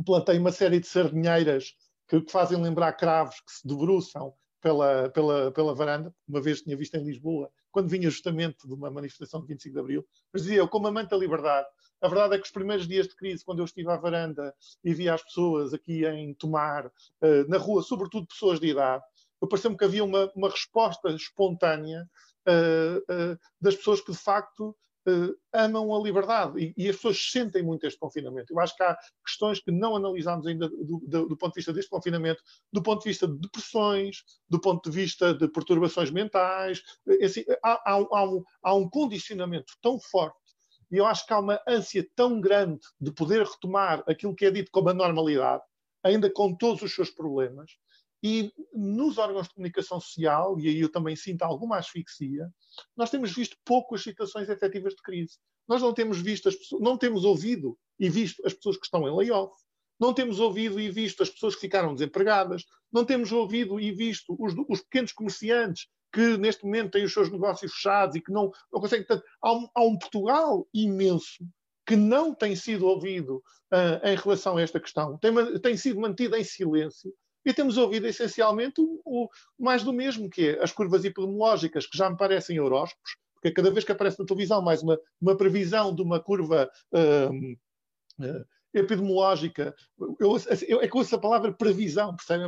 [0.06, 1.76] plantei uma série de sardinheiras
[2.08, 6.14] que, que fazem lembrar cravos que se debruçam pela, pela, pela varanda.
[6.28, 9.80] Uma vez tinha visto em Lisboa, quando vinha justamente de uma manifestação de 25 de
[9.80, 11.68] Abril, mas dizia eu, como amante da liberdade,
[12.02, 14.94] a verdade é que os primeiros dias de crise, quando eu estive à varanda e
[14.94, 19.04] via as pessoas aqui em Tomar, uh, na rua, sobretudo pessoas de idade,
[19.42, 22.10] eu pareceu-me que havia uma, uma resposta espontânea
[23.62, 24.76] das pessoas que de facto
[25.08, 28.54] uh, amam a liberdade e, e, as pessoas sentem muito este confinamento.
[28.54, 31.74] Eu acho que há questões que não analisámos ainda do, do, do, ponto de vista
[31.74, 36.82] deste confinamento, do ponto de vista de depressões, do ponto de vista de perturbações mentais.
[37.24, 40.38] Assim, há, há, há, um, há um condicionamento tão forte
[40.92, 44.52] e eu acho que há uma ânsia tão grande de poder retomar aquilo que é
[44.52, 45.64] dito como a normalidade,
[46.04, 47.72] ainda com todos os seus problemas,
[48.26, 52.50] e nos órgãos de comunicação social, e aí eu também sinto alguma asfixia,
[52.98, 55.38] nós temos visto poucas situações efetivas de crise.
[55.68, 59.08] Nós não temos visto as pessoas, não temos ouvido e visto as pessoas que estão
[59.08, 59.54] em layoff,
[60.00, 64.36] não temos ouvido e visto as pessoas que ficaram desempregadas, não temos ouvido e visto
[64.40, 68.52] os, os pequenos comerciantes que neste momento têm os seus negócios fechados e que não,
[68.74, 69.06] não conseguem.
[69.06, 71.46] Portanto, há um, há um Portugal imenso
[71.86, 76.36] que não tem sido ouvido uh, em relação a esta questão, tem, tem sido mantido
[76.36, 77.14] em silêncio
[77.46, 81.98] e temos ouvido essencialmente o, o, mais do mesmo, que é as curvas epidemiológicas, que
[81.98, 85.94] já me parecem horóscopos, porque cada vez que aparece na televisão mais uma, uma previsão
[85.94, 88.46] de uma curva uh, uh,
[88.80, 89.74] epidemiológica.
[90.20, 92.46] Eu, eu, é que ouço a palavra previsão, percebem?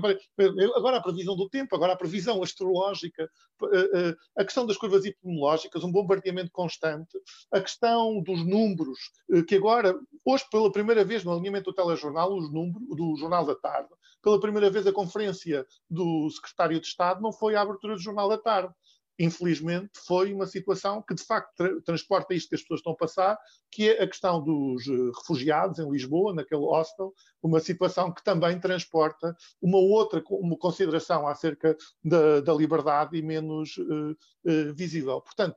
[0.76, 3.30] Agora a previsão do tempo, agora a previsão astrológica,
[3.74, 7.18] eh, eh, a questão das curvas epidemiológicas, um bombardeamento constante,
[7.52, 9.00] a questão dos números,
[9.32, 13.46] eh, que agora, hoje pela primeira vez no alinhamento do telejornal, os números, do Jornal
[13.46, 13.90] da Tarde,
[14.28, 18.28] pela primeira vez a conferência do secretário de Estado não foi a abertura do Jornal
[18.28, 18.74] da Tarde
[19.18, 22.96] infelizmente, foi uma situação que de facto tra transporta isto que as pessoas estão a
[22.98, 23.40] passar,
[23.72, 27.12] que é a questão dos uh, refugiados em Lisboa, naquele hostel,
[27.42, 33.76] uma situação que também transporta uma outra uma consideração acerca da, da liberdade e menos
[33.78, 35.20] uh, uh, visível.
[35.22, 35.56] Portanto,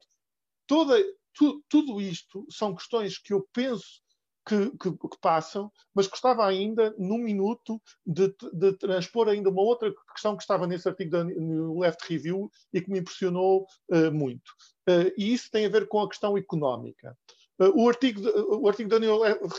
[0.66, 0.96] toda,
[1.34, 4.00] tu, tudo isto são questões que eu penso
[4.50, 9.94] que, que, que, passam, mas gostava ainda, num minuto, de, de, transpor ainda uma outra
[10.12, 14.50] questão que estava nesse artigo da Left Review e que me impressionou uh, muito.
[14.88, 17.16] Uh, e isso tem a ver com a questão económica.
[17.60, 18.20] Uh, o, artigo,
[18.60, 18.98] o artigo da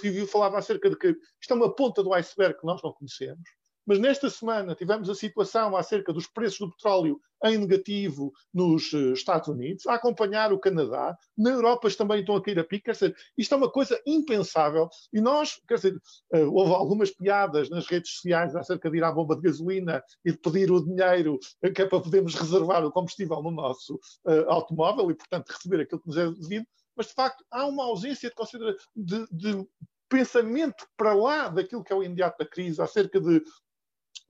[0.01, 3.49] Review falava acerca de que isto é uma ponta do iceberg que nós não conhecemos,
[3.85, 9.13] mas nesta semana tivemos a situação acerca dos preços do petróleo em negativo nos eh,
[9.13, 12.85] Estados Unidos, a acompanhar o Canadá, na Europa também estão a cair a pique.
[12.85, 14.87] Quer dizer, isto é uma coisa impensável.
[15.11, 15.99] E nós, quer dizer,
[16.33, 20.31] eh, houve algumas piadas nas redes sociais acerca de ir à bomba de gasolina e
[20.31, 24.49] de pedir o dinheiro eh, que é para podermos reservar o combustível no nosso uh,
[24.49, 26.65] automóvel e, portanto, receber aquilo que nos é devido,
[26.95, 29.67] mas de facto há uma ausência de, de, de
[30.09, 33.41] pensamento para lá daquilo que é o imediato da crise, acerca de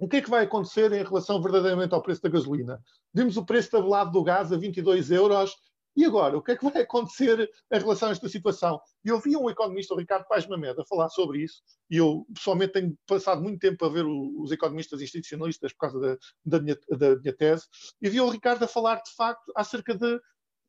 [0.02, 2.82] o que é que vai acontecer em relação verdadeiramente ao preço da gasolina?
[3.14, 5.56] Vimos o preço tabelado do gás a 22 euros.
[5.96, 8.82] E agora, o que é que vai acontecer em relação a esta situação?
[9.06, 12.98] Eu vi um economista, o Ricardo Paz Mameda, falar sobre isso, e eu pessoalmente tenho
[13.06, 17.36] passado muito tempo a ver os economistas institucionalistas por causa da, da, minha, da minha
[17.36, 17.68] tese,
[18.02, 20.20] e vi o Ricardo a falar de facto acerca de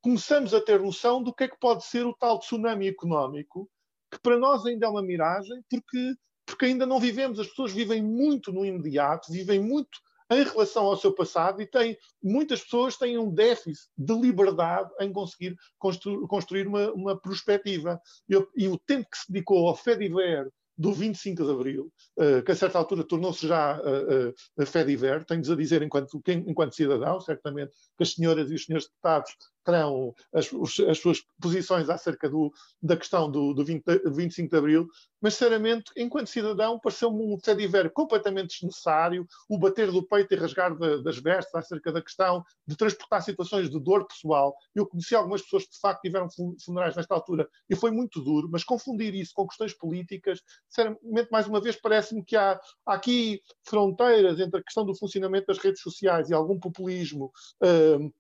[0.03, 3.71] começamos a ter noção do que é que pode ser o tal tsunami económico,
[4.13, 6.15] que para nós ainda é uma miragem, porque
[6.53, 9.99] porque ainda não vivemos, as pessoas vivem muito no imediato, vivem muito
[10.31, 15.11] em relação ao seu passado e têm, muitas pessoas têm um déficit de liberdade em
[15.11, 18.01] conseguir constru, construir uma, uma perspectiva.
[18.29, 22.57] E, o tempo que se dedicou ao Fediver do 25 de Abril, uh, que a
[22.57, 28.03] certa altura tornou-se já uh, uh, Fediver, tenho-vos a dizer, enquanto, enquanto cidadão, certamente que
[28.03, 29.35] as senhoras e os senhores deputados
[29.65, 30.51] terão as,
[30.89, 34.89] as suas posições acerca do, da questão do, do 20, 25 de Abril,
[35.21, 40.77] mas sinceramente, enquanto cidadão, pareceu-me um Fediver completamente desnecessário, o bater do peito e rasgar
[40.77, 44.55] de, das vestes acerca da questão de transportar situações de dor pessoal.
[44.75, 46.29] Eu conheci algumas pessoas que de facto tiveram
[46.65, 51.47] funerais nesta altura e foi muito duro, mas confundir isso com questões políticas, sinceramente, mais
[51.47, 55.83] uma vez, parece-me que há, há, aqui fronteiras entre a questão do funcionamento das redes
[55.83, 57.33] sociais e algum populismo.
[57.63, 58.13] Uh,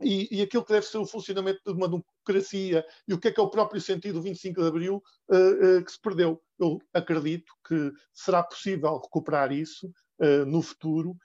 [0.00, 3.32] e, e, aquilo que deve ser o funcionamento de uma democracia e o que é
[3.32, 6.42] que é o próprio sentido do 25 de Abril uh, uh, que se perdeu.
[6.58, 11.16] Eu acredito que será possível recuperar isso uh, no futuro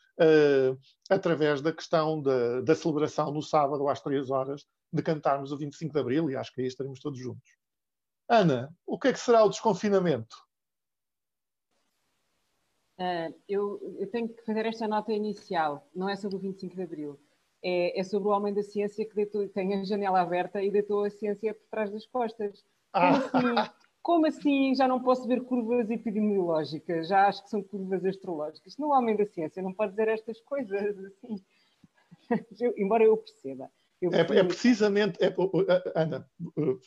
[1.10, 5.92] através da questão da, da, celebração no sábado às três horas de cantarmos o 25
[5.92, 7.58] de Abril e acho que aí estaremos todos juntos.
[8.30, 10.36] Ana, o que é que será o desconfinamento?
[13.48, 17.20] eu, eu tenho que fazer esta nota inicial, não é sobre o 25 de Abril
[17.64, 21.04] é, é, sobre o homem da ciência que deitou, tem a janela aberta e deitou
[21.04, 22.64] a ciência por trás das costas.
[22.94, 23.20] Ah.
[23.30, 23.72] Como assim,
[24.02, 27.08] como assim já não posso ver curvas epidemiológicas?
[27.08, 28.76] Já acho que são curvas astrológicas.
[28.78, 31.36] Não, homem da ciência, não pode dizer estas coisas assim.
[32.62, 33.70] Eu, embora eu perceba.
[34.02, 35.34] Eu é, é, precisamente, é,
[35.96, 36.28] Ana,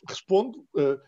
[0.09, 0.67] respondo,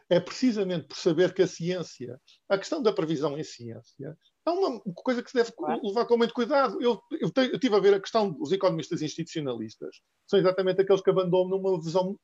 [0.10, 4.82] é precisamente por saber que a ciência, a questão da previsão em ciência, é uma
[4.96, 5.52] coisa que se deve
[5.84, 6.82] levar com muito cuidado.
[6.82, 11.10] Eu, eu, eu tive a ver a questão dos economistas institucionalistas, são exatamente aqueles que
[11.10, 12.18] abandonam numa visão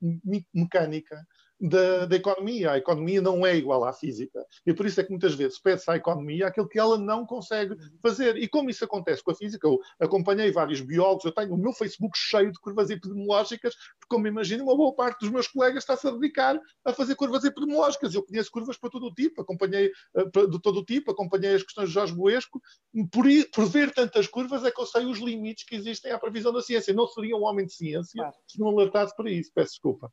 [0.53, 1.17] mecânica
[1.63, 2.71] da, da, economia.
[2.71, 4.45] A economia não é igual à física.
[4.65, 7.75] E por isso é que muitas vezes pede-se à economia aquilo que ela não consegue
[8.01, 8.35] fazer.
[8.35, 11.71] E como isso acontece com a física, eu acompanhei vários biólogos, eu tenho o meu
[11.71, 16.05] Facebook cheio de curvas epidemiológicas, porque, como imagino, uma boa parte dos meus colegas está-se
[16.05, 18.13] a dedicar a fazer curvas epidemiológicas.
[18.13, 21.63] Eu conheço curvas para todo o tipo, acompanhei uh, de todo o tipo, acompanhei as
[21.63, 22.61] questões de Jorge Boesco.
[23.09, 26.51] Por, por, ver tantas curvas é que eu sei os limites que existem à previsão
[26.51, 26.93] da ciência.
[26.93, 28.35] Não seria um homem de ciência claro.
[28.47, 29.49] se não alertasse para isso.
[29.55, 30.11] Peço desculpa.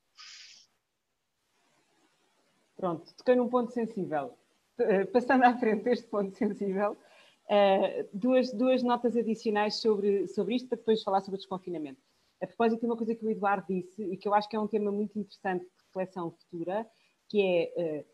[2.80, 4.32] Pronto, toquei num ponto sensível.
[4.80, 10.66] Uh, passando à frente deste ponto sensível, uh, duas, duas notas adicionais sobre, sobre isto,
[10.66, 12.00] para depois falar sobre o desconfinamento.
[12.42, 14.60] A propósito de uma coisa que o Eduardo disse, e que eu acho que é
[14.60, 16.86] um tema muito interessante de reflexão futura,
[17.28, 18.06] que é, uh,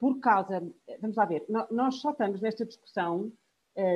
[0.00, 0.60] por causa,
[1.00, 3.32] vamos lá ver, nós só estamos nesta discussão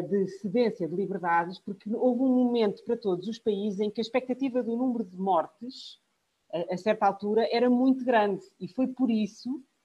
[0.09, 4.03] de cedência de liberdades, porque houve um momento para todos os países em que a
[4.03, 6.01] expectativa do número de mortes,
[6.71, 8.43] a, certa altura, era muito grande.
[8.59, 9.76] E foi por isso eh,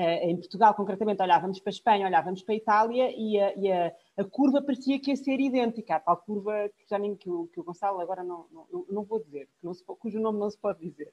[0.00, 3.92] em Portugal, concretamente, olhávamos para a Espanha, olhávamos para a Itália e a, e a,
[4.16, 7.48] a curva parecia que ia ser idêntica, a tal curva que já nem que o,
[7.48, 10.78] que o Gonçalo agora não, não, não vou dizer, se, cujo nome não se pode
[10.78, 11.12] dizer,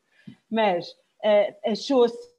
[0.49, 2.35] mas uh, achou-se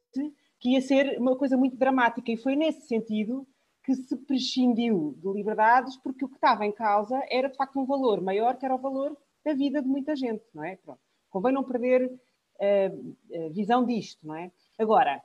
[0.59, 3.45] que ia ser uma coisa muito dramática e foi nesse sentido
[3.83, 7.85] que se prescindiu de liberdades porque o que estava em causa era de facto um
[7.85, 10.77] valor maior que era o valor da vida de muita gente, não é?
[10.77, 10.99] Pronto.
[11.29, 14.51] Convém não perder uh, visão disto, não é?
[14.77, 15.21] Agora,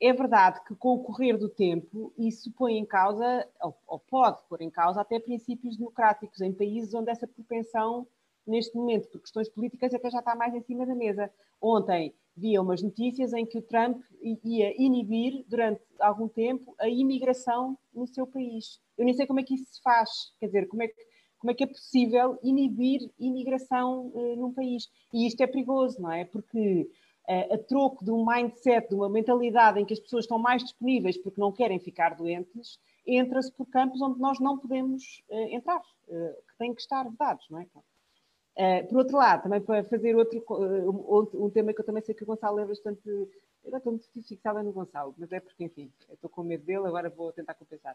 [0.00, 3.48] é verdade que com o correr do tempo isso põe em causa,
[3.86, 8.06] ou, pode pôr em causa, até princípios democráticos em países onde essa propensão,
[8.46, 11.30] neste momento, por questões políticas, até já está mais em cima da mesa.
[11.60, 17.78] Ontem via umas notícias em que o Trump ia inibir, durante algum tempo, a imigração
[17.94, 18.78] no seu país.
[18.98, 21.06] Eu nem sei como é que isso se faz, quer dizer, como é que,
[21.38, 24.88] como é, que é possível inibir imigração uh, num país.
[25.12, 26.24] E isto é perigoso, não é?
[26.24, 26.90] Porque
[27.28, 31.16] a troco de um mindset, de uma mentalidade em que as pessoas estão mais disponíveis
[31.16, 36.42] porque não querem ficar doentes, entra-se por campos onde nós não podemos uh, entrar, uh,
[36.48, 37.66] que têm que estar vedados, não é?
[38.88, 40.42] Por outro lado, também para fazer outro,
[41.34, 43.06] um, tema que eu também sei que o Gonçalo é bastante.
[43.06, 47.10] Eu estou muito fixada no Gonçalo, mas é porque, enfim, estou com medo dele, agora
[47.10, 47.94] vou tentar compensar.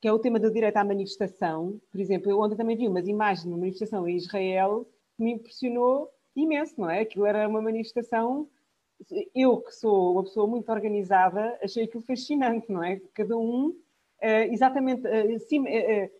[0.00, 1.80] que é o tema do direito à manifestação.
[1.90, 4.86] Por exemplo, eu ontem também vi umas imagens de uma manifestação em Israel
[5.16, 7.00] que me impressionou imenso, não é?
[7.00, 8.48] Aquilo era uma manifestação.
[9.34, 13.00] Eu, que sou uma pessoa muito organizada, achei aquilo fascinante, não é?
[13.12, 16.10] Cada um uh, exatamente uh,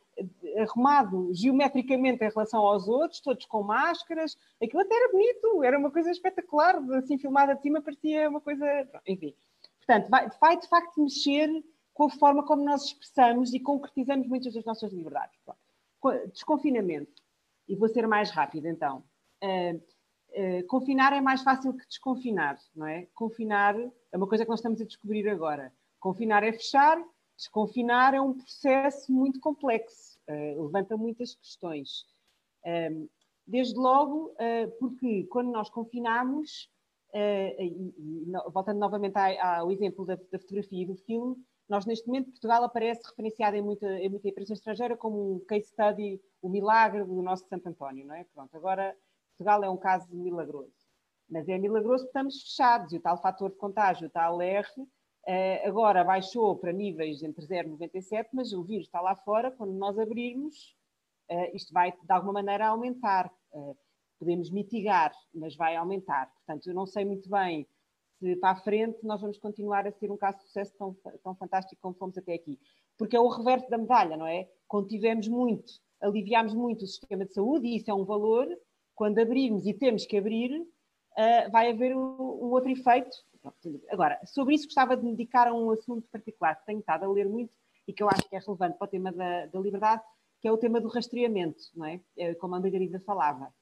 [0.62, 4.36] arrumado geometricamente em relação aos outros, todos com máscaras.
[4.62, 8.66] Aquilo até era bonito, era uma coisa espetacular, assim, filmada de cima, parecia uma coisa.
[9.06, 9.34] Enfim.
[9.78, 11.48] Portanto, vai, vai de facto mexer
[11.92, 15.38] com a forma como nós expressamos e concretizamos muitas das nossas liberdades.
[16.32, 17.22] Desconfinamento.
[17.68, 18.98] E vou ser mais rápida então.
[19.42, 19.80] Uh, eh,
[20.68, 23.06] confinar é mais fácil que desconfinar, não é?
[23.14, 25.72] Confinar é uma coisa que nós estamos a descobrir agora.
[26.00, 27.02] Confinar é fechar,
[27.36, 32.04] desconfinar é um processo muito complexo, uh, levanta muitas questões.
[32.64, 33.06] Ehm,
[33.46, 36.68] desde logo, uh, porque quando nós confinamos,
[37.16, 37.92] e,
[38.52, 41.36] voltando novamente ao exemplo da, da, fotografia e do filme,
[41.68, 45.68] nós neste momento, Portugal aparece referenciado em muita, em muita imprensa estrangeira como um case
[45.68, 48.24] study, o milagre do nosso Santo António, não é?
[48.34, 48.96] Pronto, agora
[49.36, 50.72] Portugal é um caso milagroso.
[51.28, 54.66] Mas é milagroso porque estamos fechados e o tal fator de contágio, o tal R,
[55.26, 59.50] eh, agora baixou para níveis entre 0 e 97, mas o vírus está lá fora.
[59.50, 60.76] Quando nós abrirmos,
[61.28, 63.32] eh, isto vai de alguma maneira aumentar.
[63.52, 63.74] Eh,
[64.18, 66.30] podemos mitigar, mas vai aumentar.
[66.34, 67.66] Portanto, eu não sei muito bem
[68.18, 71.34] se para a frente nós vamos continuar a ser um caso de sucesso tão, tão
[71.34, 72.58] fantástico como fomos até aqui.
[72.96, 74.48] Porque é o reverso da medalha, não é?
[74.68, 78.46] Contivemos muito, aliviámos muito o sistema de saúde e isso é um valor
[78.94, 83.16] quando abrirmos e temos que abrir, uh, vai haver um, outro efeito.
[83.90, 87.08] Agora, sobre isso gostava de me dedicar a um assunto particular que tenho estado a
[87.08, 87.52] ler muito
[87.86, 90.02] e que eu acho que é relevante para o tema da, da liberdade,
[90.40, 92.00] que é o tema do rastreamento, não é?
[92.16, 93.52] é como a Margarida falava.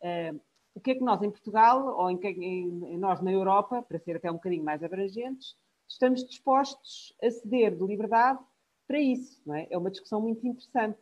[0.00, 0.40] Uh,
[0.74, 4.16] o que é que nós em Portugal, ou em, em, nós na Europa, para ser
[4.16, 5.56] até um bocadinho mais abrangentes,
[5.88, 8.38] estamos dispostos a ceder de liberdade
[8.86, 9.66] para isso, não é?
[9.70, 10.98] É uma discussão muito interessante.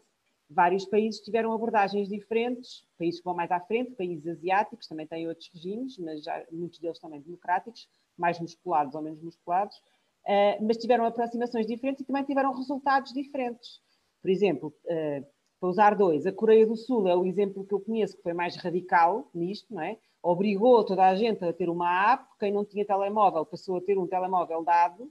[0.49, 5.27] Vários países tiveram abordagens diferentes, países que vão mais à frente, países asiáticos também têm
[5.27, 9.77] outros regimes, mas já, muitos deles também democráticos, mais musculados ou menos musculados.
[9.77, 13.81] uh, mas tiveram aproximações diferentes e também tiveram resultados diferentes.
[14.21, 15.27] Por exemplo, uh,
[15.61, 18.35] para usar dois, a Coreia do Sul é o exemplo que eu conheço que foi
[18.35, 19.97] mais radical nisto, não é?
[20.23, 23.99] Obrigou toda a gente a ter uma app, quem não tinha telemóvel passou a ter
[23.99, 25.11] um telemóvel dado,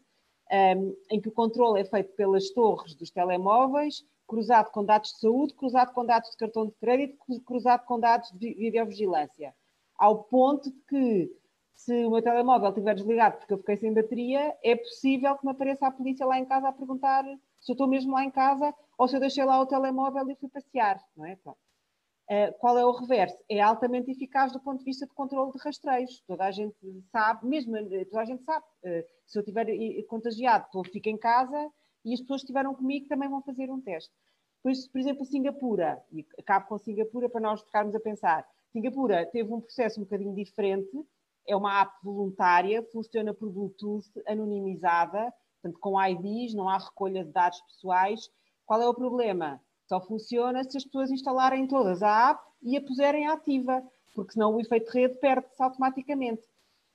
[0.51, 5.19] um, em que o controle é feito pelas torres dos telemóveis, cruzado com dados de
[5.19, 9.53] saúde, cruzado com dados de cartão de crédito, cruzado com dados de videovigilância.
[9.97, 11.31] Ao ponto de que,
[11.75, 15.51] se o meu telemóvel estiver desligado porque eu fiquei sem bateria, é possível que me
[15.51, 17.23] apareça a polícia lá em casa a perguntar
[17.59, 20.35] se eu estou mesmo lá em casa ou se eu deixei lá o telemóvel e
[20.35, 21.35] fui passear, não é?
[21.37, 21.57] Pronto.
[22.29, 23.37] Uh, qual é o reverso?
[23.49, 26.21] É altamente eficaz do ponto de vista de controle de rastreios.
[26.25, 26.75] Toda a gente
[27.11, 29.67] sabe, mesmo toda a gente sabe, uh, se eu estiver
[30.03, 31.69] contagiado, eu fico em casa
[32.05, 34.11] e as pessoas que estiveram comigo também vão fazer um teste.
[34.57, 38.47] Depois, por exemplo, Singapura, e acabo com Singapura para nós ficarmos a pensar.
[38.71, 41.05] Singapura teve um processo um bocadinho diferente,
[41.47, 47.31] é uma app voluntária, funciona por Bluetooth, anonimizada, portanto, com IDs, não há recolha de
[47.31, 48.29] dados pessoais.
[48.65, 49.61] Qual é o problema?
[49.87, 53.83] Só funciona se as pessoas instalarem todas a app e a puserem ativa,
[54.15, 56.41] porque senão o efeito de rede perde-se automaticamente.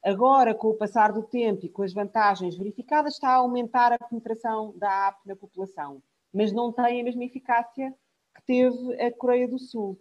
[0.04, 3.98] Agora, com o passar do tempo e com as vantagens verificadas, está a aumentar a
[3.98, 7.92] penetração da app na população, mas não tem a mesma eficácia
[8.34, 9.98] que teve a Coreia do Sul.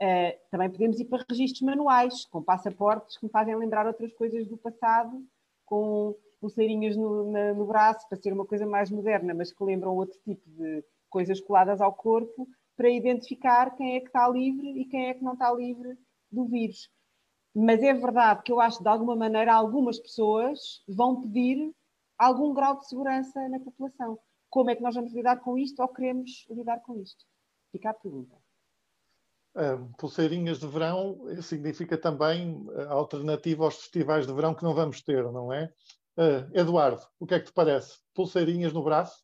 [0.00, 4.46] Uh, também podemos ir para registros manuais, com passaportes que me fazem lembrar outras coisas
[4.46, 5.22] do passado,
[5.66, 9.96] com pulseirinhas no, na, no braço, para ser uma coisa mais moderna, mas que lembram
[9.96, 14.84] outro tipo de coisas coladas ao corpo, para identificar quem é que está livre e
[14.84, 15.98] quem é que não está livre
[16.30, 16.88] do vírus.
[17.60, 21.74] Mas é verdade que eu acho que, de alguma maneira, algumas pessoas vão pedir
[22.16, 24.16] algum grau de segurança na população.
[24.48, 27.24] Como é que nós vamos lidar com isto ou queremos lidar com isto?
[27.72, 28.36] Fica a pergunta.
[29.56, 35.02] Uh, pulseirinhas de verão significa também a alternativa aos festivais de verão que não vamos
[35.02, 35.72] ter, não é?
[36.16, 37.98] Uh, Eduardo, o que é que te parece?
[38.14, 39.20] Pulseirinhas no braço?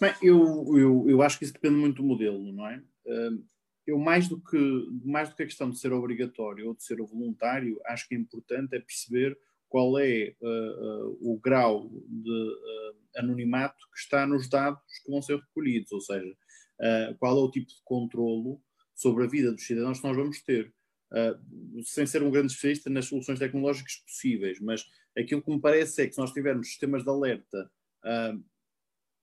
[0.00, 2.82] Bem, eu, eu, eu acho que isso depende muito do modelo, não é?
[3.04, 3.44] Uh,
[3.86, 6.96] eu mais do que mais do que a questão de ser obrigatório ou de ser
[6.96, 9.38] voluntário, acho que é importante é perceber
[9.74, 15.20] qual é uh, uh, o grau de uh, anonimato que está nos dados que vão
[15.20, 16.32] ser recolhidos, ou seja,
[17.18, 18.62] qual é o tipo de controlo
[18.94, 20.72] sobre a vida dos cidadãos que nós vamos ter.
[21.84, 24.84] sem ser um grande especialista nas soluções tecnológicas possíveis, mas
[25.16, 27.70] aquilo que me parece é que se nós tivermos sistemas de alerta,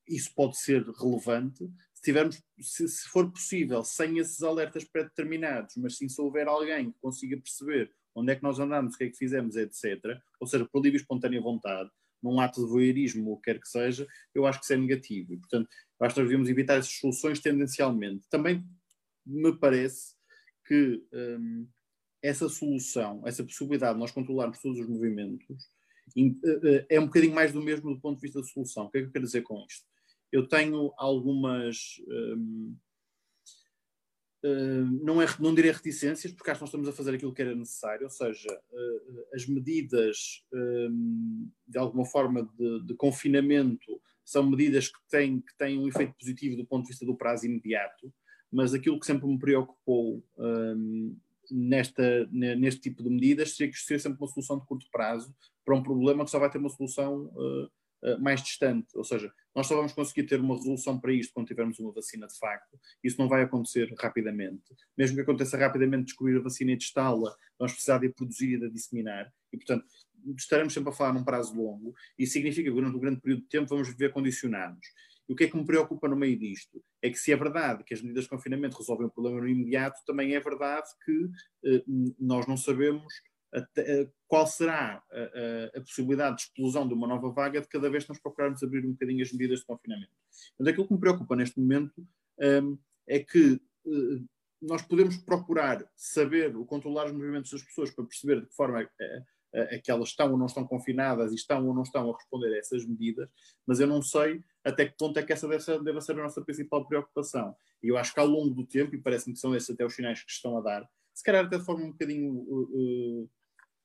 [0.08, 1.70] isso pode ser relevante,
[2.02, 6.92] se, tivermos, se, se for possível, sem esses alertas pré-determinados, mas sim se houver alguém
[6.92, 10.48] que consiga perceber onde é que nós andamos, o que é que fizemos, etc., ou
[10.48, 11.90] seja, por livre e espontânea vontade,
[12.22, 15.34] num ato de voyeurismo, o que quer que seja, eu acho que isso é negativo.
[15.34, 15.70] E, portanto,
[16.02, 18.28] acho que nós devíamos evitar essas soluções tendencialmente.
[18.30, 18.64] Também
[19.26, 20.16] me parece
[20.68, 21.68] que hum,
[22.22, 25.72] essa solução, essa possibilidade de nós controlarmos todos os movimentos,
[26.16, 26.32] eh,
[26.64, 28.86] eh, é um bocadinho mais do mesmo do ponto de vista da solução.
[28.86, 29.86] O que é que eu quero dizer com isto?
[30.32, 32.02] Eu tenho algumas.
[32.08, 32.76] Um,
[34.44, 37.44] Uh, não, é, não direi reticências, porque acho que nós estamos a fazer aquilo que
[37.44, 44.50] era necessário, ou seja, uh, as medidas um, de alguma forma de, de, confinamento são
[44.50, 48.12] medidas que têm, que têm um efeito positivo do ponto de vista do prazo imediato,
[48.52, 51.16] mas aquilo que sempre me preocupou um,
[51.52, 55.76] nesta, neste tipo de medidas seria que seria sempre uma solução de curto prazo para
[55.76, 57.72] um problema que só vai ter uma solução uh,
[58.20, 58.88] mais distante.
[58.96, 62.28] Ou seja, nós só vamos conseguir ter uma resolução para isto quando tivermos uma vacina
[62.28, 62.80] de facto.
[63.04, 64.64] Isso não vai acontecer rapidamente.
[64.98, 68.60] Mesmo que aconteça rapidamente descobrir a vacina e testá-la, vamos precisar de a produzir e
[68.60, 69.32] de a disseminar.
[69.52, 69.86] E, portanto,
[70.38, 71.94] estaremos sempre a falar num prazo longo.
[72.18, 74.88] e significa que durante um grande período de tempo vamos viver condicionados.
[75.28, 76.84] E o que é que me preocupa no meio disto?
[77.02, 80.02] É que se é verdade que as medidas de confinamento resolvem o problema no imediato,
[80.06, 81.30] também é verdade que
[81.66, 81.84] eh,
[82.20, 83.14] nós não sabemos
[83.54, 87.90] até, qual será a, a, a, possibilidade de explosão de uma nova vaga de cada
[87.90, 90.12] vez que nós procurarmos abrir um bocadinho as medidas de confinamento.
[90.58, 92.08] Mas aquilo que me preocupa neste momento
[92.40, 92.78] um,
[93.08, 94.30] é que uh,
[94.62, 98.88] nós podemos procurar saber ou controlar os movimentos das pessoas para perceber de que forma
[99.54, 102.16] é, é, que elas estão ou não estão confinadas e estão ou não estão a
[102.16, 103.30] responder a essas medidas,
[103.66, 106.24] mas eu não sei até que ponto é que essa deve ser, deve ser a
[106.24, 107.56] nossa principal preocupação.
[107.82, 109.96] E eu acho que ao longo do tempo, e parece-me que são esses até os
[109.96, 113.30] sinais que estão a dar, se calhar até de forma um bocadinho uh, uh,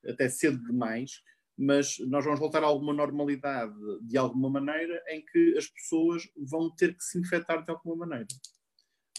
[0.05, 1.21] até cedo demais,
[1.57, 6.69] mas nós vamos voltar a alguma normalidade de alguma maneira em que as pessoas vão
[6.75, 8.27] ter que se infectar de alguma maneira.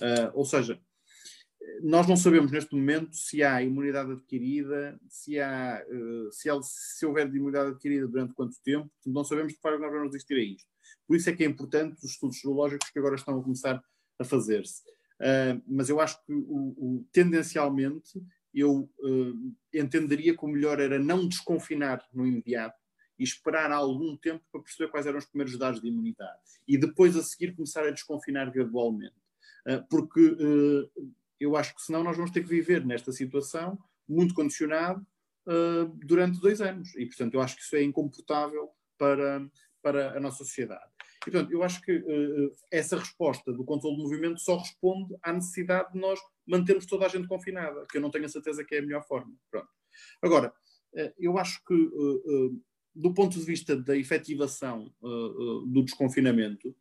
[0.01, 0.81] Uh, ou seja,
[1.83, 7.05] nós não sabemos neste momento se há imunidade adquirida, se, há, uh, se, há, se
[7.05, 10.43] houver imunidade adquirida durante quanto tempo, não sabemos de que forma nós vamos resistir a
[10.43, 10.69] isto.
[11.07, 13.83] Por isso é que é importante os estudos serológicos que agora estão a começar
[14.19, 14.83] a fazer-se.
[15.21, 18.21] Uh, mas eu acho que o, o, tendencialmente
[18.59, 22.79] eu uh, entenderia que o melhor era não desconfinar no imediato
[23.19, 26.41] e esperar algum tempo para perceber quais eram os primeiros dados de imunidade.
[26.67, 29.17] E depois, a seguir, começar a desconfinar gradualmente.
[29.67, 30.91] Uh, porque uh,
[31.41, 33.79] eu acho que senão nós vamos ter que viver nesta situação
[34.09, 35.07] muito condicionado
[36.05, 36.95] durante dois anos.
[36.95, 39.49] E, portanto, eu acho que isso é incomportável para,
[39.81, 40.91] para a nossa sociedade.
[41.27, 45.33] E, portanto, eu acho que uh, essa resposta do controle do movimento só responde à
[45.33, 48.75] necessidade de nós mantermos toda a gente confinada, que eu não tenho a certeza que
[48.75, 49.33] é a melhor forma.
[49.51, 49.69] Pronto.
[50.23, 50.53] Agora,
[50.95, 52.63] uh, eu acho que, uh,
[52.95, 56.75] do ponto de vista da efetivação do desconfinamento,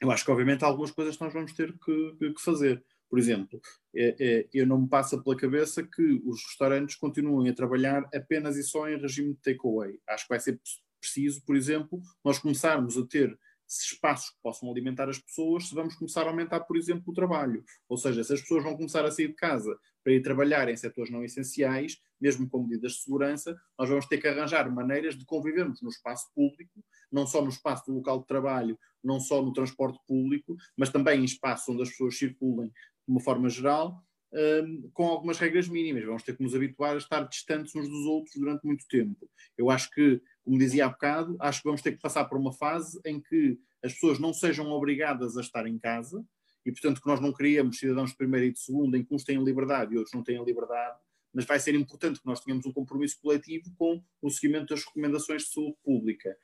[0.00, 2.82] eu acho que, obviamente, há algumas coisas que nós vamos ter que, que fazer.
[3.10, 3.60] Por exemplo,
[3.94, 8.56] é, é, eu não me passa pela cabeça que os restaurantes continuem a trabalhar apenas
[8.56, 9.98] e só em regime de takeaway.
[10.08, 10.60] Acho que vai ser
[11.00, 15.94] preciso, por exemplo, nós começarmos a ter espaços que possam alimentar as pessoas se vamos
[15.94, 17.64] começar a aumentar, por exemplo, o trabalho.
[17.88, 20.76] Ou seja, se as pessoas vão começar a sair de casa para ir trabalhar em
[20.76, 25.24] setores não essenciais, mesmo com medidas de segurança, nós vamos ter que arranjar maneiras de
[25.24, 29.52] convivermos no espaço público, não só no espaço do local de trabalho, não só no
[29.52, 32.74] transporte público, mas também em espaços onde as pessoas circulem de
[33.08, 36.04] uma forma geral, um, com algumas regras mínimas.
[36.04, 39.28] Vamos ter que nos habituar a estar distantes uns dos outros durante muito tempo.
[39.56, 42.52] Eu acho que como dizia há bocado, acho que vamos ter que passar por uma
[42.52, 46.24] fase em que as pessoas não sejam obrigadas a estar em casa
[46.64, 49.24] e, portanto, que nós não queríamos cidadãos de primeira e de segunda em que uns
[49.24, 50.98] têm liberdade e outros não têm liberdade,
[51.32, 55.44] mas vai ser importante que nós tenhamos um compromisso coletivo com o seguimento das recomendações
[55.44, 56.36] de saúde pública.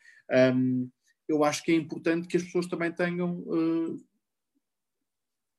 [0.55, 0.91] Um,
[1.29, 3.95] eu acho que é importante que as pessoas também tenham uh,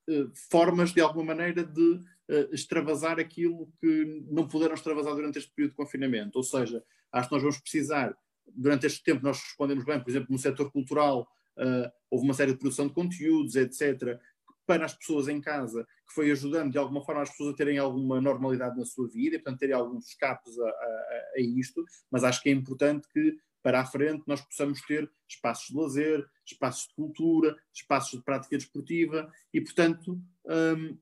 [0.10, 5.52] uh, formas, de alguma maneira, de uh, extravasar aquilo que não puderam extravasar durante este
[5.52, 6.38] período de confinamento.
[6.38, 8.18] Ou seja, acho que nós vamos precisar
[8.54, 11.28] durante este tempo nós respondemos bem, por exemplo, no setor cultural
[11.58, 14.20] uh, houve uma série de produção de conteúdos, etc.,
[14.66, 17.78] para as pessoas em casa, que foi ajudando de alguma forma as pessoas a terem
[17.78, 22.26] alguma normalidade na sua vida e, portanto, terem alguns escapes a, a, a isto, mas
[22.26, 26.88] acho que é importante que para a frente nós possamos ter espaços de lazer, espaços
[26.88, 30.98] de cultura, espaços de prática desportiva e, portanto, um,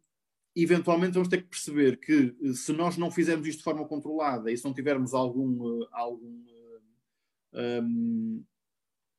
[0.55, 4.57] eventualmente vamos ter que perceber que se nós não fizermos isto de forma controlada e
[4.57, 6.43] se não tivermos algum, algum
[7.55, 8.43] um,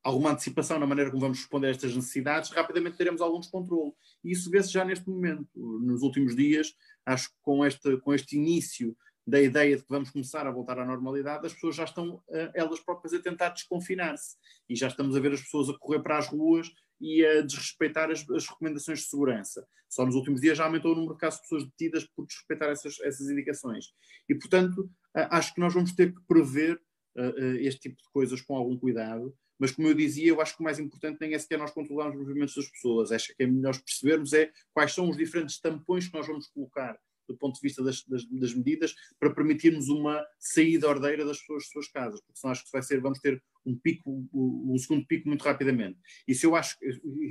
[0.02, 3.92] alguma antecipação na maneira como vamos responder a estas necessidades, rapidamente teremos algum descontrole.
[4.22, 5.48] E isso vê-se já neste momento.
[5.54, 6.72] Nos últimos dias,
[7.04, 10.78] acho que com este, com este início da ideia de que vamos começar a voltar
[10.78, 14.36] à normalidade, as pessoas já estão, uh, elas próprias, a tentar desconfinar-se.
[14.68, 16.70] E já estamos a ver as pessoas a correr para as ruas
[17.00, 19.66] e a desrespeitar as, as, recomendações de segurança.
[19.88, 22.70] Só nos últimos dias já aumentou o número de casos de pessoas detidas por desrespeitar
[22.70, 23.86] essas, essas indicações.
[24.28, 26.80] E, portanto, uh, acho que nós vamos ter que prever
[27.60, 29.34] este tipo de coisas com algum cuidado.
[29.58, 32.16] Mas, como eu dizia, eu acho que o mais importante nem é sequer nós controlarmos
[32.16, 33.10] os movimentos das pessoas.
[33.10, 36.98] Acho que é melhor percebermos é quais são os diferentes tampões que nós vamos colocar
[37.26, 41.64] do ponto de vista das, das, das, medidas para permitirmos uma saída ordeira das suas,
[41.64, 45.04] das suas casas, porque senão acho que vai ser, vamos ter um pico, o, segundo
[45.06, 45.98] pico muito rapidamente.
[46.26, 46.76] E se eu acho,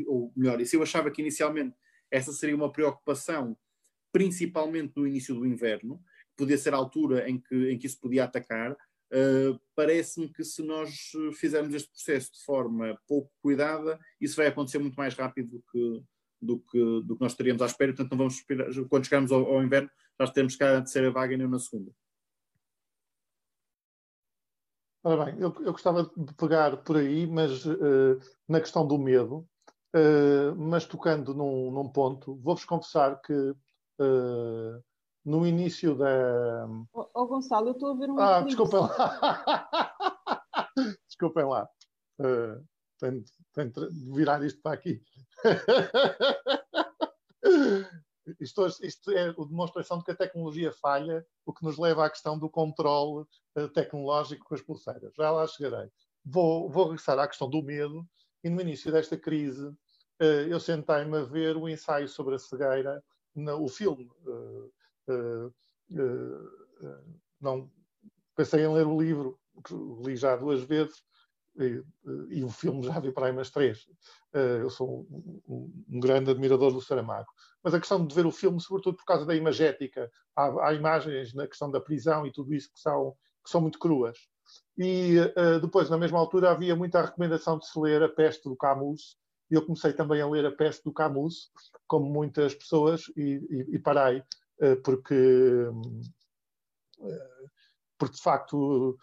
[0.07, 1.75] ou melhor, e se eu achava que inicialmente
[2.11, 3.57] essa seria uma preocupação,
[4.11, 6.01] principalmente no início do inverno,
[6.35, 8.75] podia ser a altura em que, em que isso podia atacar,
[9.11, 14.79] Uh, Parece-me que se nós fizermos este processo de forma pouco cuidada, isso vai acontecer
[14.79, 16.03] muito mais rápido do que,
[16.41, 19.45] do que, do que nós estaríamos à espera, portanto não vamos esperar, quando chegarmos ao,
[19.45, 19.89] ao inverno,
[20.19, 21.91] já temos cá a terceira vaga e não na segunda.
[25.03, 29.47] Ora bem, eu, eu, gostava de pegar por aí, mas uh, na questão do medo,
[29.95, 34.83] uh, mas tocando num, num ponto, vou-vos confessar que uh,
[35.25, 36.67] no início da.
[36.93, 38.19] Ó oh, Gonçalo, eu estou a ver um.
[38.19, 39.95] Ah, desculpem lá.
[41.07, 41.67] desculpem lá.
[42.19, 42.63] Uh,
[42.99, 43.23] tenho,
[43.53, 45.01] tenho de virar isto para aqui.
[48.39, 52.09] isto, isto, é a demonstração de que a tecnologia falha, o que nos leva à
[52.09, 53.25] questão do controle
[53.57, 55.13] uh, tecnológico com as pulseiras.
[55.15, 55.89] Já lá chegarei.
[56.23, 58.07] Vou, vou regressar à questão do medo.
[58.43, 63.03] E no início desta crise, uh, eu sentei-me a ver o ensaio sobre a cegueira,
[63.33, 64.07] no, o filme.
[65.07, 65.51] Uh,
[65.91, 66.47] Uh,
[66.81, 67.69] uh, não
[68.35, 71.03] pensei em ler o livro, que li já duas vezes,
[71.57, 71.81] e,
[72.31, 73.87] e, o filme já vi para aí umas três.
[74.33, 77.29] Eu sou um, um, um, grande admirador do Saramago.
[77.63, 81.33] Mas a questão de ver o filme, sobretudo por causa da imagética, há, há imagens
[81.33, 84.17] na questão da prisão e tudo isso que são, que são muito cruas.
[84.77, 88.57] E uh, depois, na mesma altura, havia muita recomendação de se ler A Peste do
[88.57, 89.17] Camus,
[89.49, 91.51] e eu comecei também a ler A Peste do Camus,
[91.87, 94.23] como muitas pessoas, e, e, e parei eh,
[94.83, 95.15] porque,
[97.01, 97.47] eh,
[97.97, 98.97] porque de facto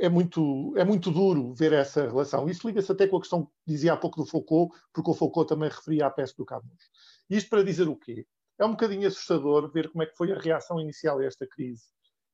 [0.00, 2.48] é muito, é muito duro ver essa relação.
[2.48, 5.48] Isso liga-se até com a questão que dizia há pouco do Foucault, porque o Foucault
[5.48, 6.90] também referia à peste do Camus.
[7.28, 8.26] Isto para dizer o quê?
[8.58, 11.84] É um bocadinho assustador ver como é que foi a reação inicial a esta crise.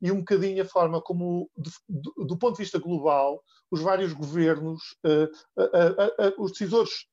[0.03, 4.83] e um bocadinho a forma como, do, do ponto de vista global, os vários governos,
[5.05, 7.07] uh, uh, uh, os decisores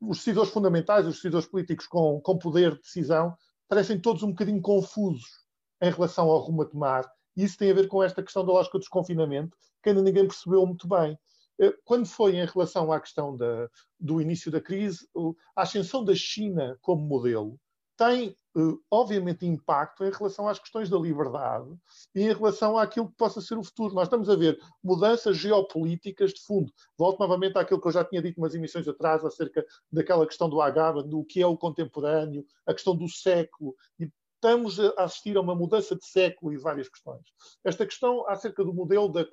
[0.00, 3.36] os decisores fundamentais, os decisores políticos com, com poder de decisão,
[3.68, 5.44] parecem todos um bocadinho confusos
[5.82, 7.10] em relação ao rumo a tomar.
[7.36, 10.26] E isso tem a ver com esta questão da lógica do desconfinamento, que ainda ninguém
[10.26, 11.18] percebeu muito bem.
[11.60, 15.08] Eh, quando foi em relação à questão da, do início da crise,
[15.54, 17.58] a ascensão da China como modelo
[17.96, 21.68] tem, eh, obviamente, impacto em relação às questões da liberdade
[22.14, 23.94] e em relação àquilo que possa ser o futuro.
[23.94, 26.72] Nós estamos a ver mudanças geopolíticas de fundo.
[26.98, 30.60] Volto novamente àquilo que eu já tinha dito umas emissões atrás acerca daquela questão do
[30.60, 33.74] Agaba, do que é o contemporâneo, a questão do século.
[33.98, 37.22] E estamos a assistir a uma mudança de século e várias questões.
[37.64, 39.26] Esta questão acerca do modelo da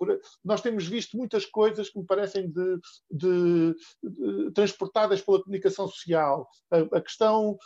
[0.43, 2.79] nós temos visto muitas coisas que me parecem de,
[3.11, 7.57] de, de, transportadas pela comunicação social, a, a questão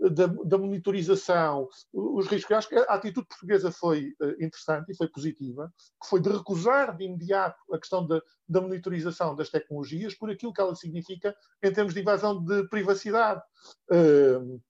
[0.00, 2.56] da, da, monitorização, os riscos.
[2.56, 5.72] Acho que a atitude portuguesa foi uh, interessante e foi positiva,
[6.02, 10.52] que foi de recusar de imediato a questão da, da monitorização das tecnologias por aquilo
[10.52, 13.42] que ela significa em termos de invasão de privacidade.
[13.90, 14.60] Uh,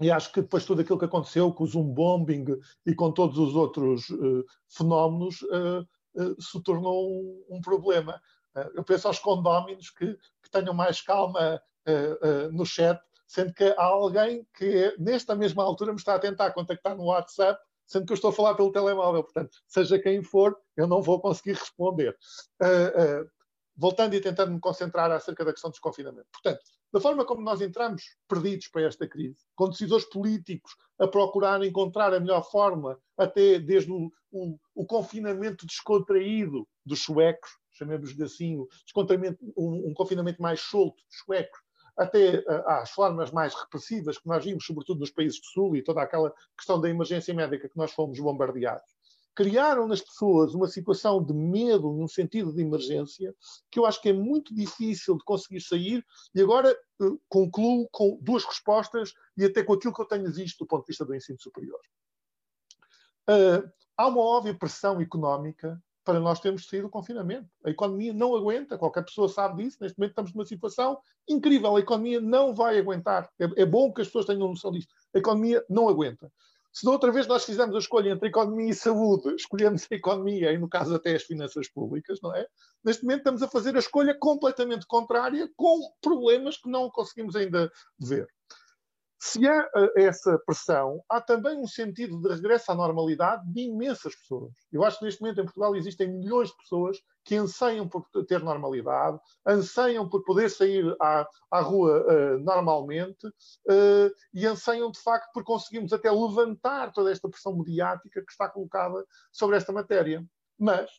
[0.00, 2.44] e acho que depois tudo aquilo que aconteceu com o zoom bombing
[2.84, 5.86] e com todos os outros uh, fenómenos uh,
[6.16, 8.20] uh, se tornou um, um problema.
[8.74, 11.60] eu penso aos condóminos que, que tenham mais calma
[12.52, 16.96] no chat, sendo que há alguém que nesta mesma altura me está a tentar contactar
[16.96, 19.22] no WhatsApp, sendo que eu estou a falar pelo telemóvel.
[19.22, 22.16] Portanto, seja quem for, eu não vou conseguir responder.
[23.76, 26.26] Voltando e tentando me concentrar acerca da questão do desconfinamento.
[26.32, 26.60] Portanto,
[26.92, 32.14] da forma como nós entramos perdidos para esta crise, com decisores políticos a procurar encontrar
[32.14, 39.88] a melhor forma, até desde o, o, o confinamento descontraído dos suecos, chamemos-lhe assim, um,
[39.88, 41.58] um, confinamento mais solto dos suecos,
[41.96, 45.82] até uh, às formas mais repressivas que nós vimos, sobretudo nos países do Sul, e
[45.82, 48.94] toda aquela questão da emergência médica que nós fomos bombardeados
[49.34, 53.34] criaram nas pessoas uma situação de medo, num sentido de emergência,
[53.70, 56.04] que eu acho que é muito difícil de conseguir sair,
[56.34, 60.58] e agora uh, concluo com duas respostas e até com aquilo que eu tenho visto
[60.58, 61.80] do ponto de vista do ensino superior.
[63.28, 67.48] Uh, há uma óbvia pressão económica para nós termos saído do confinamento.
[67.64, 69.78] A economia não aguenta, qualquer pessoa sabe disso.
[69.80, 71.74] Neste momento estamos numa situação incrível.
[71.74, 73.30] A economia não vai aguentar.
[73.40, 74.94] É, é bom que as pessoas tenham noção disto.
[75.14, 76.30] A economia não aguenta.
[76.74, 80.50] Se da outra vez nós fizemos a escolha entre economia e saúde, escolhemos a economia
[80.50, 82.44] e, no caso, até as finanças públicas, não é?
[82.84, 87.70] Neste momento estamos a fazer a escolha completamente contrária, com problemas que não conseguimos ainda
[87.96, 88.26] ver.
[89.20, 94.16] Se há eh, essa pressão, há também um sentido de regresso à normalidade de imensas
[94.16, 94.52] pessoas.
[94.72, 98.40] Eu acho que neste momento em Portugal existem milhões de pessoas que anseiam por ter
[98.42, 105.32] normalidade, anseiam por poder sair à, à rua uh, normalmente uh, e anseiam de facto
[105.32, 110.24] por conseguirmos até levantar toda esta pressão mediática que está colocada sobre esta matéria.
[110.58, 110.90] Mas,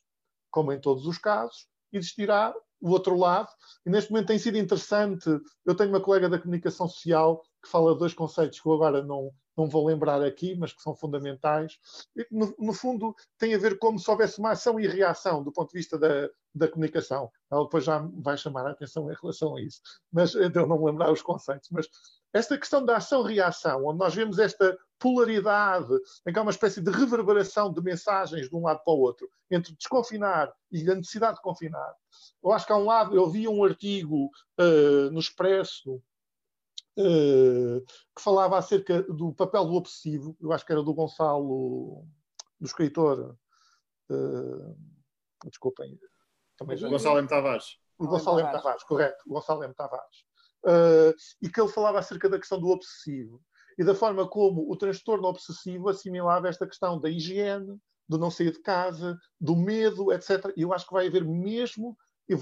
[0.49, 3.49] como em todos os casos, existirá o outro lado,
[3.85, 5.29] e neste momento tem sido interessante.
[5.65, 9.03] Eu tenho uma colega da comunicação social que fala de dois conceitos que eu agora
[9.03, 11.79] não, não vou lembrar aqui, mas que são fundamentais.
[12.31, 15.71] No, no, fundo, tem a ver como se houvesse uma ação e reação do ponto
[15.71, 17.31] de vista da, da comunicação.
[17.51, 19.81] Ela depois já vai chamar a atenção em relação a isso.
[20.11, 21.69] Mas eh, eu não me lembrar os conceitos.
[21.71, 21.87] Mas
[22.33, 25.93] esta questão da ação-reação, onde nós vemos esta polaridade,
[26.27, 29.29] em que há uma espécie de reverberação de mensagens de um lado para o outro,
[29.49, 31.93] entre desconfinar e a necessidade de confinar.
[32.43, 34.29] Eu acho que há um lado, eu vi um artigo
[34.59, 36.01] uh, no Expresso
[36.95, 42.05] que falava acerca do papel do obsessivo, eu acho que era do Gonçalo,
[42.59, 43.37] do escritor,
[44.09, 44.77] uh,
[45.45, 45.99] desculpem.
[46.57, 46.87] Também já...
[46.87, 47.27] Gonçalo M.
[47.27, 47.77] Tavares.
[47.97, 48.51] O Gonçalo M.
[48.51, 49.73] Tavares, correto, o Gonçalo M.
[49.73, 50.25] Tavares.
[50.65, 53.41] Uh, e que ele falava acerca da questão do obsessivo
[53.77, 57.77] e da forma como o transtorno obsessivo assimilava esta questão da higiene,
[58.07, 60.51] do não sair de casa, do medo, etc.
[60.55, 61.97] E eu acho que vai haver mesmo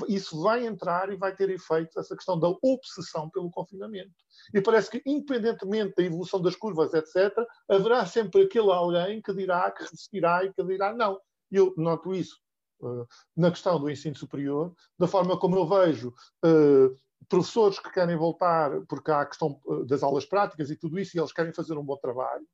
[0.08, 4.14] isso vai entrar e vai ter efeitos essa questão da obsessão pelo confinamento.
[4.54, 7.34] E parece que, independentemente da evolução das curvas, etc.,
[7.70, 11.20] haverá sempre aquele alguém que dirá, que resistirá e que dirá não.
[11.52, 12.38] Eu noto isso
[12.82, 13.06] uh,
[13.36, 16.14] na questão do ensino superior, da forma como eu vejo
[16.46, 16.96] uh,
[17.28, 21.16] professores que querem voltar, porque há a questão uh, das aulas práticas e tudo isso,
[21.16, 22.46] e eles querem fazer um bom trabalho.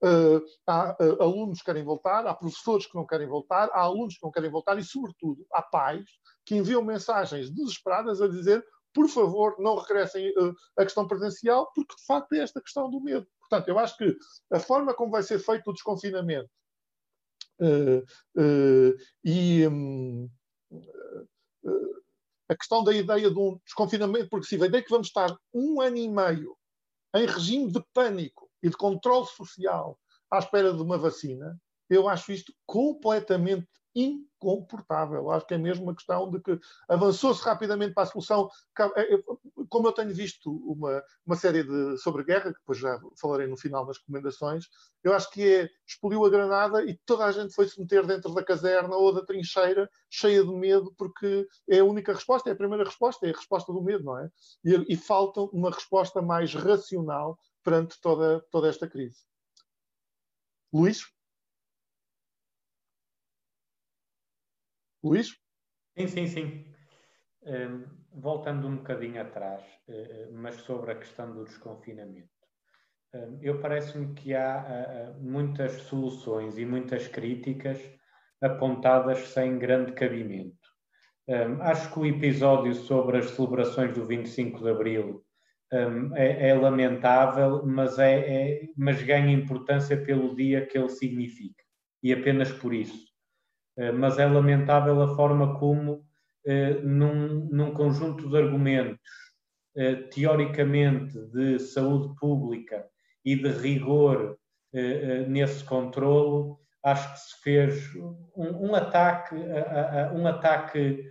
[0.00, 4.14] Uh, há uh, alunos que querem voltar, há professores que não querem voltar, há alunos
[4.14, 6.08] que não querem voltar e, sobretudo, há pais
[6.48, 11.94] que enviam mensagens desesperadas a dizer por favor, não regressem uh, à questão presencial, porque
[11.94, 13.28] de facto é esta questão do medo.
[13.38, 14.16] Portanto, eu acho que
[14.50, 16.50] a forma como vai ser feito o desconfinamento
[19.24, 20.28] e um,
[22.48, 25.96] a questão da ideia de um desconfinamento progressivo, a ideia que vamos estar um ano
[25.96, 26.56] e meio
[27.14, 29.98] em regime de pânico e de controle social
[30.30, 31.58] à espera de uma vacina,
[31.88, 35.30] eu acho isto completamente incomportável.
[35.30, 36.58] Acho que é mesmo uma questão de que
[36.88, 38.48] avançou-se rapidamente para a solução.
[38.96, 39.18] É,
[39.68, 43.56] como eu tenho visto uma, uma série de, sobre guerra, que depois já falarei no
[43.56, 44.66] final nas recomendações,
[45.02, 48.32] eu acho que é, explodiu a granada e toda a gente foi se meter dentro
[48.32, 52.56] da caserna ou da trincheira, cheia de medo, porque é a única resposta, é a
[52.56, 54.30] primeira resposta, é a resposta do medo, não é?
[54.64, 59.26] E, e falta uma resposta mais racional perante toda, toda esta crise.
[60.72, 61.17] Luís?
[65.02, 65.36] Luís?
[65.96, 66.64] Sim, sim, sim.
[67.42, 72.28] Um, voltando um bocadinho atrás, uh, mas sobre a questão do desconfinamento.
[73.14, 77.78] Um, eu parece-me que há uh, muitas soluções e muitas críticas
[78.42, 80.68] apontadas sem grande cabimento.
[81.26, 85.24] Um, acho que o episódio sobre as celebrações do 25 de Abril
[85.72, 91.62] um, é, é, lamentável, mas, é, é, mas ganha importância pelo dia que ele significa
[92.02, 93.07] e apenas por isso.
[93.78, 96.04] Eh, mas é lamentável a forma como,
[96.44, 99.00] eh, num, num conjunto de argumentos
[99.76, 102.84] eh, teoricamente de saúde pública
[103.24, 104.36] e de rigor
[105.28, 107.94] nesse controlo, acho que se fez
[108.36, 109.34] um, um ataque,
[110.14, 111.10] um ataque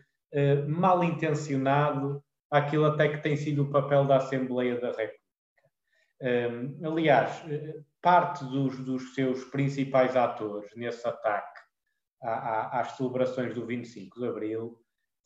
[0.68, 5.24] mal intencionado àquilo até que tem sido o papel da Assembleia da República.
[6.86, 7.44] aliás,
[8.00, 11.67] parte dos, dos seus principais atores nesse ataque
[12.22, 14.78] às celebrações do 25 de Abril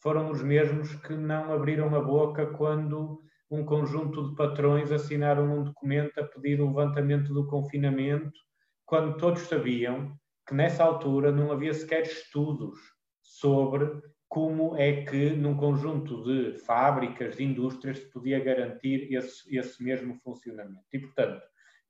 [0.02, 3.20] foram os mesmos que não abriram a boca quando
[3.50, 8.40] um conjunto de patrões assinaram um documento a pedir o levantamento do confinamento,
[8.86, 10.18] quando todos sabiam
[10.48, 12.80] que nessa altura não havia sequer estudos
[13.22, 19.84] sobre como é que num conjunto de fábricas, de indústrias, se podia garantir esse, esse
[19.84, 20.86] mesmo funcionamento.
[20.94, 21.42] E, portanto,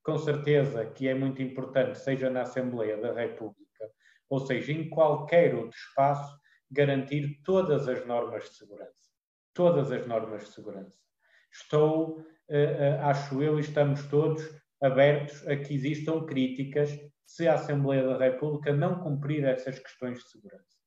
[0.03, 3.70] com certeza que é muito importante, seja na Assembleia da República,
[4.31, 6.39] ou seja, em qualquer outro espaço,
[6.71, 9.11] garantir todas as normas de segurança.
[9.53, 10.97] Todas as normas de segurança.
[11.51, 14.41] Estou, uh, uh, acho eu, e estamos todos
[14.81, 20.29] abertos a que existam críticas se a Assembleia da República não cumprir essas questões de
[20.29, 20.77] segurança.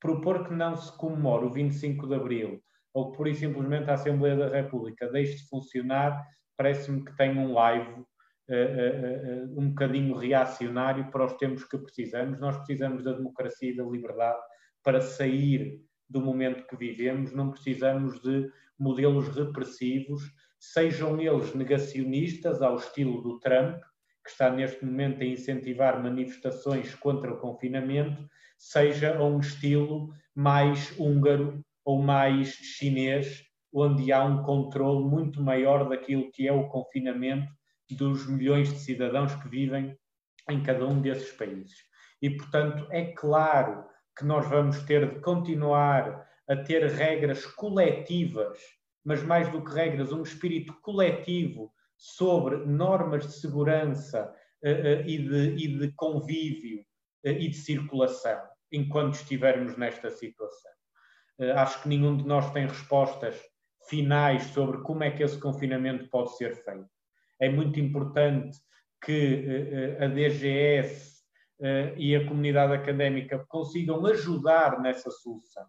[0.00, 4.36] Propor que não se comemore o 25 de Abril ou que, por simplesmente, a Assembleia
[4.36, 6.26] da República deixe de funcionar,
[6.56, 8.02] parece-me que tem um live
[8.48, 12.38] uh, uh, um bocadinho reacionário para os tempos que precisamos.
[12.38, 14.40] Nós precisamos da democracia e da liberdade
[14.82, 20.22] para sair do momento que vivemos, não precisamos de modelos repressivos,
[20.60, 23.80] sejam eles negacionistas, ao estilo do Trump,
[24.22, 28.28] que está neste momento a incentivar manifestações contra o confinamento,
[28.58, 35.88] seja a um estilo mais húngaro ou mais chinês, onde há um controle muito maior
[35.88, 37.48] daquilo que é o confinamento
[37.90, 39.98] dos milhões de cidadãos que vivem
[40.50, 41.76] em cada um desses países.
[42.20, 43.84] E, portanto, é claro
[44.16, 48.58] que nós vamos ter de continuar a ter regras coletivas,
[49.04, 55.18] mas mais do que regras, um espírito coletivo sobre normas de segurança uh, uh, e,
[55.18, 56.80] de, e, de, convívio
[57.26, 60.72] uh, e de circulação, enquanto estivermos nesta situação.
[61.56, 63.40] acho que nenhum de nós tem respostas
[63.88, 66.93] finais sobre como é que esse confinamento pode ser feito
[67.40, 68.58] é muito importante
[69.04, 71.22] que eh, eh, a DGS
[71.60, 75.66] eh, e a comunidade académica consigam ajudar nessa solução.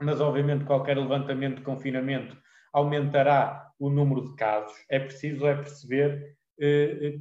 [0.00, 2.36] Mas, obviamente, qualquer levantamento de confinamento
[2.72, 4.76] aumentará o número de casos.
[4.88, 6.36] É preciso é perceber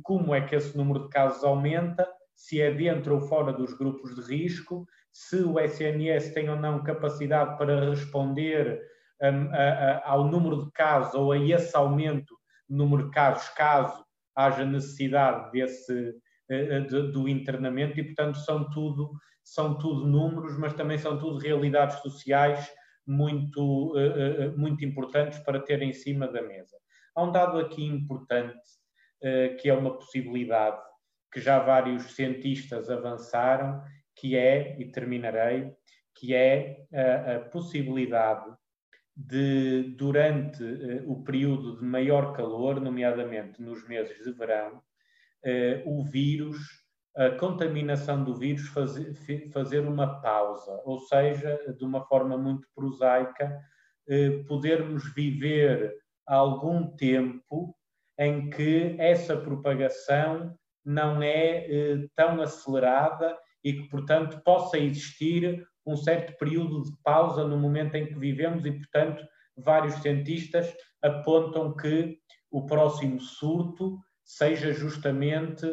[0.02, 4.16] como é que esse número de casos aumenta, se é dentro ou fora dos grupos
[4.16, 8.82] de risco, se o SNS tem ou não capacidade para responder
[9.22, 12.37] um, a, ao número de casos ou a esse aumento
[12.70, 14.06] número de casos, caso
[14.36, 16.16] haja necessidade desse,
[16.50, 19.12] eh, eh, do internamento, e portanto são tudo,
[19.44, 22.72] são tudo números, mas também são tudo realidades sociais
[23.06, 26.78] muito, eh, muito importantes para ter em cima da mesa.
[27.16, 28.60] Há um dado aqui importante,
[29.60, 30.80] que é uma possibilidade
[31.34, 33.82] que já vários cientistas avançaram,
[34.16, 35.72] que é, e terminarei,
[36.16, 38.46] que é a, a possibilidade
[39.18, 46.04] de, durante uh, o período de maior calor, nomeadamente nos meses de verão, uh, o
[46.04, 46.58] vírus,
[47.16, 49.16] a contaminação do vírus fazer,
[49.52, 53.60] fazer uma pausa, ou seja, de uma forma muito prosaica,
[54.08, 55.96] uh, podermos viver
[56.28, 57.76] algum tempo
[58.20, 60.56] em que essa propagação
[60.86, 67.58] não é tão acelerada e que, portanto, possa existir um certo período de pausa no
[67.58, 69.24] momento em que vivemos e, portanto,
[69.58, 72.18] vários cientistas apontam que
[72.52, 75.66] o próximo surto seja justamente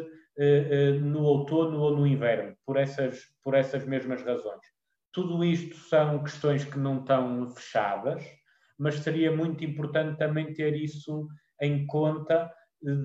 [1.01, 4.65] no outono ou no inverno, por essas, por essas mesmas razões.
[5.13, 8.23] Tudo isto são questões que não estão fechadas,
[8.77, 11.27] mas seria muito importante também ter isso
[11.61, 12.51] em conta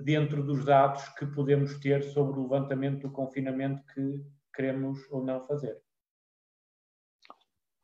[0.04, 4.20] dentro dos dados que podemos ter sobre o levantamento do confinamento que
[4.54, 5.80] queremos ou não fazer.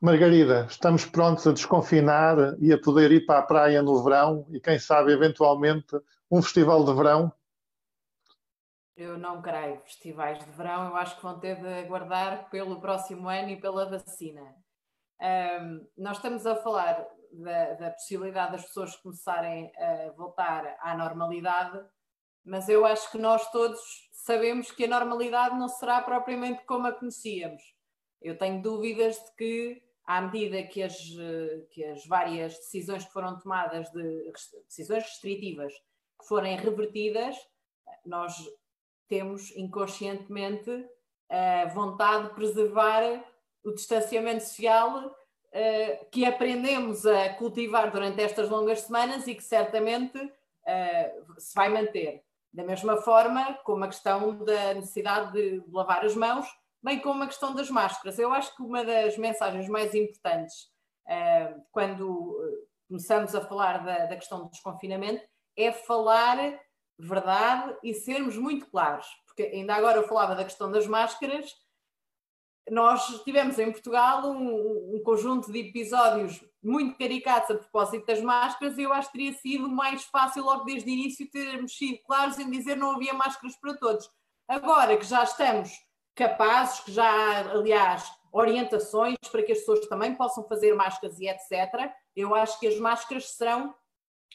[0.00, 4.60] Margarida, estamos prontos a desconfinar e a poder ir para a praia no verão e,
[4.60, 5.96] quem sabe, eventualmente,
[6.30, 7.32] um festival de verão?
[8.96, 13.28] Eu não creio festivais de verão, eu acho que vão ter de aguardar pelo próximo
[13.28, 14.54] ano e pela vacina.
[15.20, 21.82] Um, nós estamos a falar da, da, possibilidade das pessoas começarem a voltar à normalidade,
[22.44, 23.80] mas eu acho que nós todos
[24.26, 27.62] sabemos que a normalidade não será propriamente como a conhecíamos.
[28.20, 30.98] Eu tenho dúvidas de que, à medida que as,
[31.70, 34.32] que as várias decisões que foram tomadas, de
[34.66, 35.72] decisões restritivas,
[36.18, 37.36] que forem revertidas,
[38.04, 38.34] nós
[39.06, 40.84] temos inconscientemente
[41.30, 43.24] a vontade de preservar
[43.62, 50.18] o distanciamento social uh, que aprendemos a cultivar durante estas longas semanas e que certamente
[51.38, 52.25] se vai manter.
[52.57, 56.46] Da mesma forma como a questão da necessidade de lavar as mãos,
[56.82, 58.18] bem como a questão das máscaras.
[58.18, 60.62] Eu acho que uma das mensagens mais importantes
[61.07, 62.34] uh, quando
[62.88, 65.22] começamos a falar da, da questão do desconfinamento
[65.54, 66.59] é falar
[66.98, 69.07] verdade e sermos muito claros.
[69.26, 71.54] Porque ainda agora eu falava da questão das máscaras
[72.70, 78.76] nós tivemos em Portugal um, um, conjunto de episódios muito caricatos a propósito das máscaras
[78.76, 82.38] e eu acho que teria sido mais fácil logo desde o início termos sido claros
[82.38, 84.10] em dizer não havia máscaras para todos.
[84.48, 85.70] Agora que já estamos
[86.14, 91.28] capazes, que já há, aliás, orientações para que as pessoas também possam fazer máscaras e
[91.28, 93.74] etc., eu acho que as máscaras serão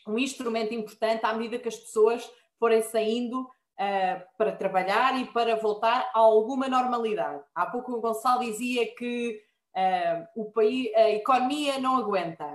[0.08, 3.50] um instrumento importante à medida que as pessoas forem saindo
[3.82, 7.44] uh, para trabalhar e para voltar a alguma normalidade.
[7.56, 9.42] Há pouco o Gonçalo dizia que
[9.76, 12.46] uh, o país, a economia não aguenta.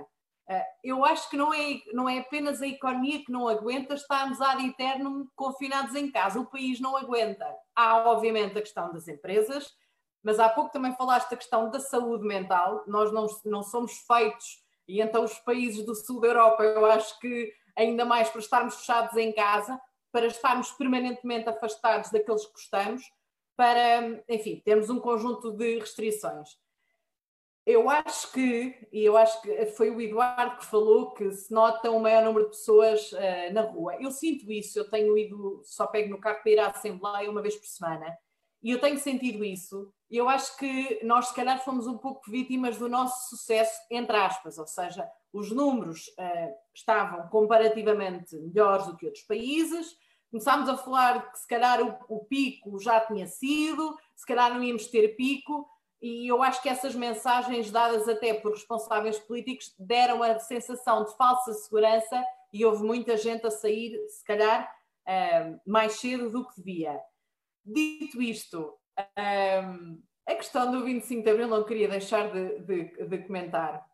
[0.49, 4.39] Uh, eu acho que não é, não é apenas a economia que não aguenta estarmos
[4.39, 6.39] ad eterno confinados em casa.
[6.39, 7.45] O país não aguenta.
[7.75, 9.69] Há, obviamente, a questão das empresas,
[10.23, 12.83] mas há pouco também falaste da questão da saúde mental.
[12.87, 17.19] Nós não, não somos feitos, e então os países do sul da Europa, eu acho
[17.19, 19.79] que ainda mais para estarmos fechados em casa,
[20.11, 23.03] para estarmos permanentemente afastados daqueles que gostamos,
[23.55, 26.49] para, enfim, termos um conjunto de restrições.
[27.65, 31.91] Eu acho que, e eu acho que foi o Eduardo que falou que se nota
[31.91, 33.97] um maior número de pessoas uh, na rua.
[33.99, 37.41] Eu sinto isso, eu tenho ido, só pego no carro para ir à Assembleia uma
[37.41, 38.17] vez por semana,
[38.61, 42.29] e eu tenho sentido isso, e eu acho que nós, se calhar, fomos um pouco
[42.29, 48.95] vítimas do nosso sucesso, entre aspas, ou seja, os números uh, estavam comparativamente melhores do
[48.95, 49.95] que outros países,
[50.31, 54.63] começámos a falar que se calhar o, o, pico já tinha sido, se calhar não
[54.63, 55.67] íamos ter pico,
[56.01, 61.15] e eu acho que essas mensagens dadas até por responsáveis políticos deram a sensação de
[61.15, 64.71] falsa segurança e houve muita gente a sair, se calhar,
[65.07, 66.99] uh, mais cedo do que devia.
[67.69, 73.17] Dito isto, uh, a questão do 25 de Abril não queria deixar de, de, de
[73.19, 73.85] comentar.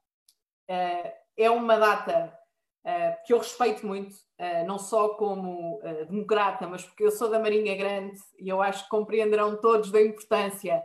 [0.69, 2.37] Uh, é uma data
[2.85, 7.39] uh, que eu respeito muito, uh, não só como democrata, mas porque eu sou da
[7.39, 10.83] Marinha Grande e eu acho que compreenderão todos da importância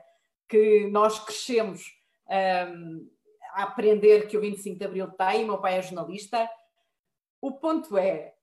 [0.48, 1.84] que nós crescemos
[2.26, 3.10] um,
[3.52, 5.44] a aprender que o 25 de Abril tem.
[5.44, 6.48] Meu pai é jornalista.
[7.40, 8.34] O ponto é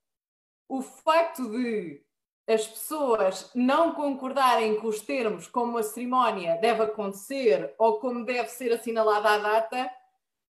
[0.69, 2.04] o facto de
[2.47, 8.49] as pessoas não concordarem com os termos como a cerimónia deve acontecer ou como deve
[8.49, 9.91] ser assinalada a data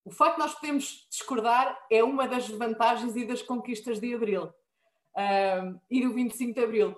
[0.07, 4.45] o facto de nós podermos discordar é uma das vantagens e das conquistas de Abril
[4.45, 6.97] uh, e do 25 de Abril.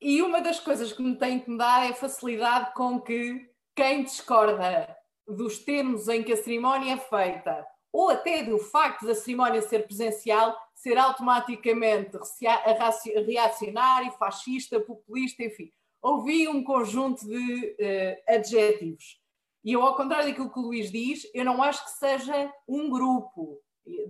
[0.00, 4.04] E uma das coisas que me tem que dar é a facilidade com que quem
[4.04, 4.96] discorda
[5.26, 9.86] dos termos em que a cerimónia é feita, ou até do facto da cerimónia ser
[9.86, 12.16] presencial, ser automaticamente
[13.26, 15.70] reacionário, fascista, populista, enfim.
[16.00, 19.20] Ouvi um conjunto de uh, adjetivos.
[19.64, 22.90] E eu, ao contrário daquilo que o Luís diz, eu não acho que seja um
[22.90, 23.60] grupo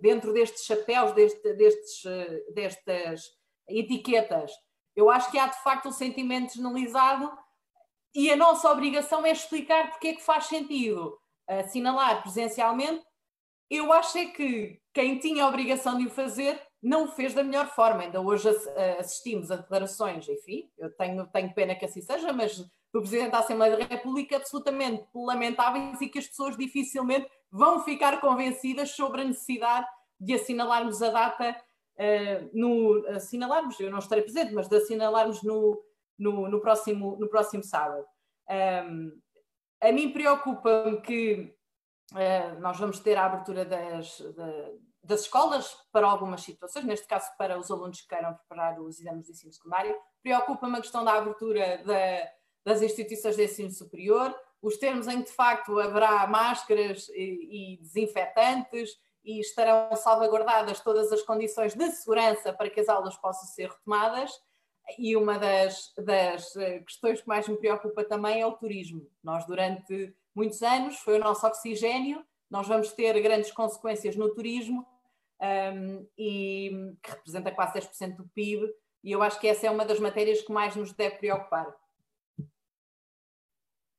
[0.00, 3.22] dentro destes chapéus, deste, destes, eh, destas
[3.68, 4.52] etiquetas.
[4.94, 7.30] Eu acho que há de facto um sentimento generalizado
[8.14, 11.18] e a nossa obrigação é explicar porque é que faz sentido
[11.48, 13.02] assinalar presencialmente.
[13.72, 17.42] Eu acho é que quem tinha a obrigação de o fazer não o fez da
[17.42, 18.02] melhor forma.
[18.02, 18.46] Ainda hoje
[18.98, 23.38] assistimos a declarações, enfim, eu tenho, tenho pena que assim seja, mas do Presidente da
[23.38, 29.24] Assembleia da República absolutamente lamentáveis e que as pessoas dificilmente vão ficar convencidas sobre a
[29.24, 29.86] necessidade
[30.20, 31.56] de assinalarmos a data,
[31.96, 35.82] uh, no, assinalarmos, eu não estarei presente, mas de assinalarmos no,
[36.18, 38.04] no, no, próximo, no próximo sábado.
[38.50, 39.18] Um,
[39.80, 41.54] a mim preocupa-me que
[42.12, 47.30] uh, nós vamos ter a abertura das, de, das escolas para algumas situações, neste caso
[47.36, 49.96] para os alunos que queiram preparar os exames de ensino secundário.
[50.22, 52.30] Preocupa-me a questão da abertura da,
[52.64, 57.82] das instituições de ensino superior, os termos em que de facto haverá máscaras e, e
[57.82, 58.90] desinfetantes
[59.24, 64.30] e estarão salvaguardadas todas as condições de segurança para que as aulas possam ser retomadas.
[64.98, 69.08] E uma das, das eh, questões que mais me preocupa também é o turismo.
[69.22, 74.86] Nós, durante muitos anos, foi o nosso oxigênio, nós vamos ter grandes consequências no turismo,
[75.40, 78.72] um, e que representa quase 10% do PIB,
[79.02, 81.74] e eu acho que essa é uma das matérias que mais nos deve preocupar.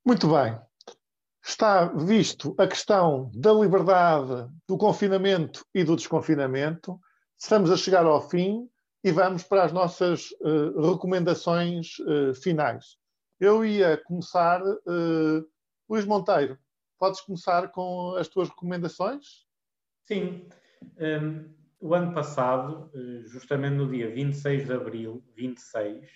[0.06, 0.60] Muito bem.
[1.46, 7.00] Está visto a questão da liberdade, do confinamento e do desconfinamento.
[7.38, 8.70] Estamos a chegar ao fim
[9.04, 12.98] e vamos para as nossas uh, recomendações uh, finais.
[13.40, 15.46] Eu ia começar, uh,
[15.90, 16.58] Luís Monteiro,
[16.98, 19.46] podes começar com as tuas recomendações?
[20.08, 20.48] Sim.
[20.98, 22.90] Um, o ano passado,
[23.26, 26.10] justamente no dia 26 de abril, 26,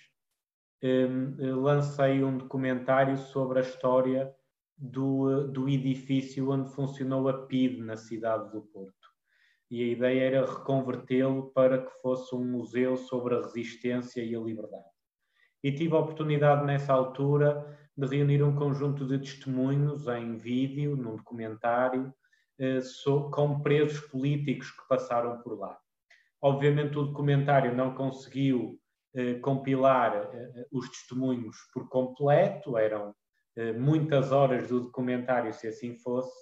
[0.82, 4.34] um, lancei um documentário sobre a história
[4.76, 9.08] do, do edifício onde funcionou a PID na cidade do Porto.
[9.70, 14.40] E a ideia era reconvertê-lo para que fosse um museu sobre a resistência e a
[14.40, 14.88] liberdade.
[15.62, 21.16] E tive a oportunidade nessa altura de reunir um conjunto de testemunhos em vídeo, num
[21.16, 22.14] documentário,
[22.60, 22.78] eh,
[23.32, 25.76] com presos políticos que passaram por lá.
[26.40, 28.78] Obviamente, o documentário não conseguiu
[29.16, 33.14] eh, compilar eh, os testemunhos por completo, eram
[33.76, 36.32] muitas horas do documentário, se assim fosse,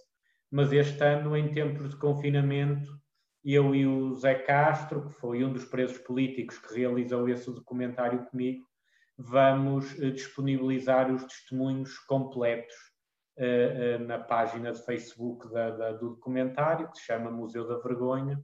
[0.50, 2.92] mas este ano, em tempos de confinamento,
[3.42, 8.26] eu e o Zé Castro, que foi um dos presos políticos que realizou esse documentário
[8.26, 8.66] comigo,
[9.18, 12.74] vamos disponibilizar os testemunhos completos
[13.38, 17.78] uh, uh, na página de Facebook da, da, do documentário, que se chama Museu da
[17.78, 18.40] Vergonha,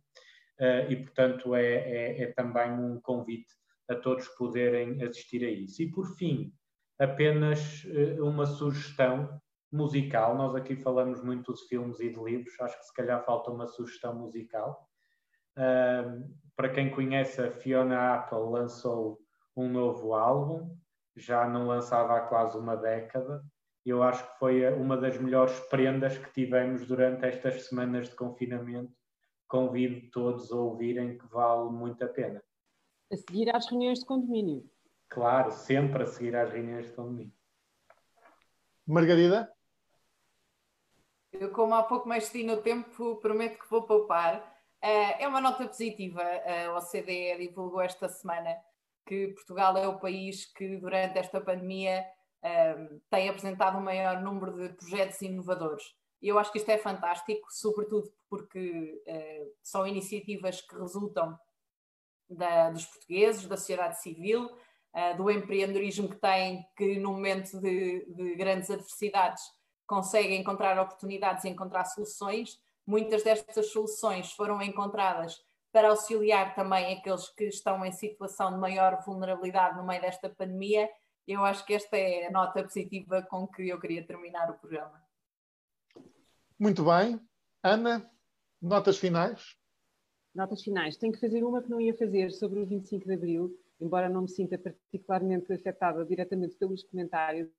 [0.88, 3.52] e portanto é, é, é, também um convite
[3.88, 5.82] a todos poderem assistir a isso.
[5.82, 6.52] E por fim,
[7.00, 9.40] apenas eh, uma sugestão
[9.72, 10.36] musical.
[10.36, 13.66] Nós aqui falamos muito de filmes e de livros, acho que se calhar falta uma
[13.66, 14.88] sugestão musical.
[16.54, 19.18] para quem conhece, a Fiona Apple lançou
[19.57, 20.76] um novo álbum,
[21.16, 23.44] já não lançava há quase uma década.
[23.84, 28.92] Eu acho que foi uma das melhores prendas que tivemos durante estas semanas de confinamento.
[29.48, 32.42] Convido todos a ouvirem, que vale muito a pena
[33.12, 34.64] a seguir às reuniões de condomínio.
[35.09, 37.32] Claro, sempre a seguir às reuniões de condomínio.
[38.86, 39.53] Margarida?
[41.30, 44.42] Eu, como há pouco mais cedi no tempo, prometo que vou poupar.
[44.80, 46.22] Eh, é uma nota positiva.
[46.22, 48.57] A OCDE divulgou esta semana
[49.12, 52.02] que Portugal é o país que, durante esta pandemia,
[52.42, 55.84] eh, tem apresentado o um maior número de projetos inovadores.
[56.22, 61.38] E eu acho que isto é fantástico, sobretudo porque eh, são iniciativas que resultam
[62.26, 68.06] da, dos portugueses, da sociedade civil, uh, do empreendedorismo que têm, que no momento de,
[68.06, 69.42] de grandes adversidades
[69.86, 72.58] conseguem encontrar oportunidades e encontrar soluções.
[72.86, 75.38] Muitas destas soluções foram encontradas
[75.72, 80.88] para auxiliar também aqueles que estão em situação de maior vulnerabilidade no meio desta pandemia.
[81.26, 85.02] Eu acho que esta é a nota positiva com que eu queria terminar o programa.
[86.58, 87.18] Muito bem.
[87.62, 88.10] Ana,
[88.60, 89.56] notas finais?
[90.34, 90.96] notas finais.
[90.96, 94.22] Tenho que fazer uma que não ia fazer sobre o 25 de Abril, embora não
[94.22, 97.50] me sinta particularmente afetada diretamente pelos comentários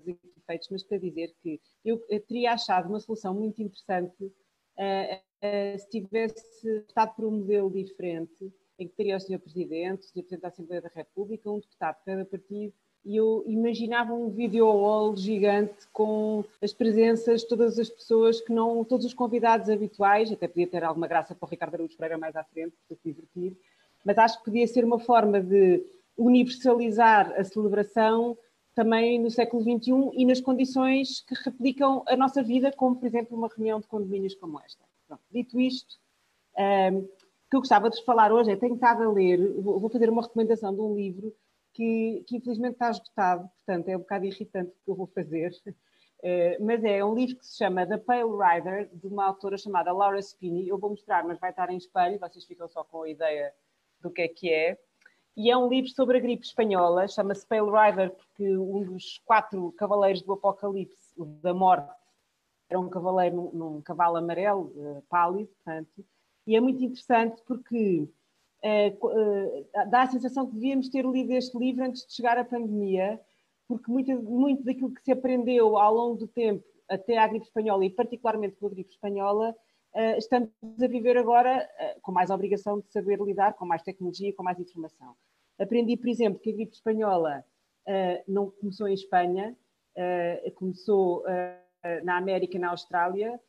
[0.46, 5.90] feitos, mas para dizer que eu teria achado uma solução muito interessante uh, uh, se
[5.90, 9.40] tivesse estado por um modelo diferente, em que teria o Sr.
[9.40, 10.14] Presidente, o Sr.
[10.14, 12.74] Presidente da Assembleia da República, um deputado de cada partido
[13.06, 18.54] e eu imaginava um video wall gigante com as presenças de todas as pessoas que
[18.54, 22.18] não, todos os convidados habituais, até podia ter alguma graça para o Ricardo Araújo Pereira
[22.18, 23.58] mais à frente, para se divertir,
[24.06, 25.84] mas acho que podia ser uma forma de
[26.18, 28.38] universalizar a celebração
[28.74, 33.38] também no século XXI e nas condições que replicam a nossa vida, como por exemplo
[33.38, 34.84] uma reunião de condomínios como esta.
[35.14, 35.96] Pronto, dito isto,
[36.58, 37.10] um, o
[37.50, 40.74] que eu gostava de falar hoje é, tenho estado a ler, vou fazer uma recomendação
[40.74, 41.36] de um livro
[41.72, 45.52] que, que, infelizmente está esgotado, portanto é um bocado irritante o que eu vou fazer,
[45.68, 45.72] uh,
[46.66, 50.22] mas é um livro que se chama The Pale Rider, de uma autora chamada Laura
[50.22, 50.68] Spini.
[50.68, 53.54] Eu vou mostrar, mas vai estar em espelho, vocês ficam só com a ideia
[54.02, 54.80] do que é que é.
[55.36, 59.72] E é um livro sobre a gripe espanhola, chama-se Pale Rider, porque um dos quatro
[59.74, 61.92] cavaleiros do Apocalipse, da morte,
[62.70, 66.06] era um cavaleiro num, num cavalo amarelo, uh, pálido, portanto,
[66.46, 68.08] e é muito interessante porque
[68.64, 73.20] uh, dá a sensação que devíamos ter lido este livro antes de chegar à pandemia,
[73.68, 77.86] porque muito, muito daquilo que se aprendeu ao longo do tempo até à gripe espanhola
[77.86, 79.56] e particularmente com a gripe espanhola,
[80.18, 80.50] estamos
[80.82, 81.68] a viver agora
[82.02, 85.16] com mais obrigação de saber lidar com mais tecnologia, com mais informação.
[85.58, 87.44] Aprendi, por exemplo, que a gripe espanhola
[88.28, 89.56] não começou em Espanha,
[90.56, 91.24] começou
[92.04, 93.40] na América e na Austrália,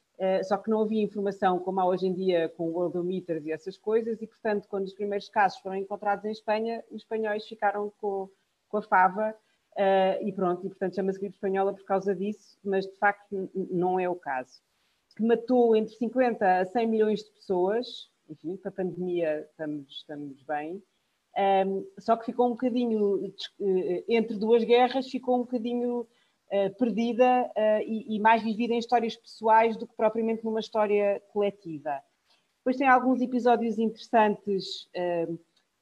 [0.44, 3.76] só que não havia informação como há hoje em dia com o Worldometers e essas
[3.76, 8.28] coisas, e portanto, quando os primeiros casos foram encontrados em Espanha, os espanhóis ficaram com,
[8.68, 9.34] com a fava
[9.74, 13.98] Uh, e pronto, e portanto chama-se gripe espanhola por causa disso, mas de facto não
[13.98, 14.62] é o caso.
[15.16, 20.42] Que matou entre 50 a 100 milhões de pessoas, enfim, com a pandemia estamos, estamos
[20.42, 20.80] bem,
[21.66, 23.34] um, só que ficou um bocadinho,
[24.08, 26.06] entre duas guerras, ficou um bocadinho
[26.78, 27.50] perdida
[27.86, 32.00] e, e, mais vivida em histórias pessoais do que propriamente numa história coletiva.
[32.58, 34.88] Depois tem alguns episódios interessantes,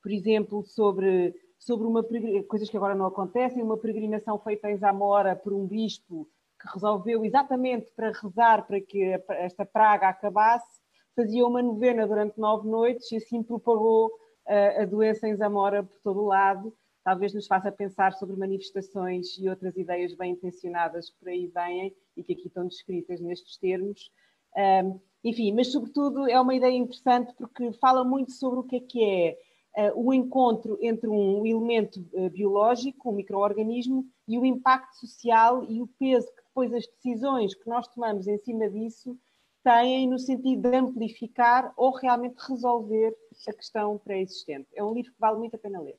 [0.02, 2.04] por exemplo, sobre sobre uma
[2.48, 6.28] coisas que agora não acontecem, uma peregrinação feita em Zamora por um bispo
[6.60, 10.80] que resolveu exatamente para rezar para que esta praga acabasse,
[11.14, 14.10] fazia uma novena durante nove noites e assim propagou
[14.46, 16.74] a doença em Zamora por todo o lado.
[17.05, 21.94] Talvez nos faça pensar sobre manifestações e outras ideias bem intencionadas que por aí vêm
[22.16, 24.11] e que aqui estão descritas nestes termos.
[24.57, 28.80] Um, enfim, mas sobretudo é uma ideia interessante porque fala muito sobre o que é
[28.80, 34.94] que é uh, o encontro entre um elemento uh, biológico, um microorganismo, e o impacto
[34.96, 39.18] social e o peso que depois as decisões que nós tomamos em cima disso
[39.64, 43.16] têm no sentido de amplificar ou realmente resolver
[43.48, 44.68] a questão pré-existente.
[44.74, 45.98] É um livro que vale muito a pena ler.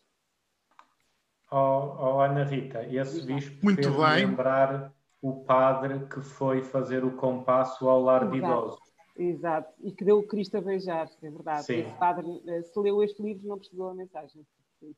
[1.56, 4.91] Oh, oh Ana Rita, esse bispo muito fez lembrar
[5.22, 8.80] o padre que foi fazer o compasso ao lar de idosos.
[9.16, 11.66] Exato, e que deu o Cristo a beijar, é verdade.
[11.66, 11.82] Sim.
[11.82, 14.43] Esse padre, eh, se leu este livro, não percebeu a mensagem.
[14.80, 14.95] Sim.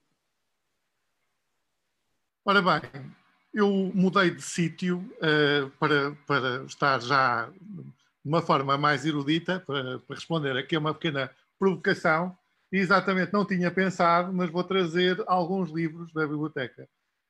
[2.46, 3.12] Ora bem,
[3.54, 7.84] eu mudei de sítio uh, para, para estar já de
[8.24, 11.30] uma forma mais erudita, para, para responder aqui a uma pequena
[11.60, 12.34] provocação.
[12.72, 16.88] Exatamente não tinha pensado, mas vou trazer alguns livros da biblioteca.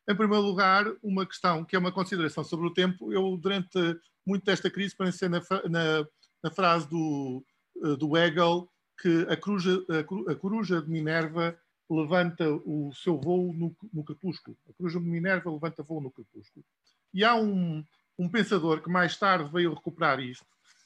[0.08, 3.12] Em primeiro lugar, uma questão que é uma consideração sobre o tempo.
[3.12, 3.78] Eu, durante
[4.26, 6.06] muito desta crise, pensei na, na
[6.46, 7.44] na frase do,
[7.84, 8.70] eh, do Hegel
[9.02, 9.84] que a coruja,
[10.30, 11.58] a coruja de Minerva
[11.90, 14.56] levanta o seu voo no, no crepúsculo.
[14.70, 16.64] A coruja de Minerva levanta voo no crepúsculo.
[17.12, 17.84] E há um,
[18.18, 20.46] um pensador que mais tarde veio recuperar isto,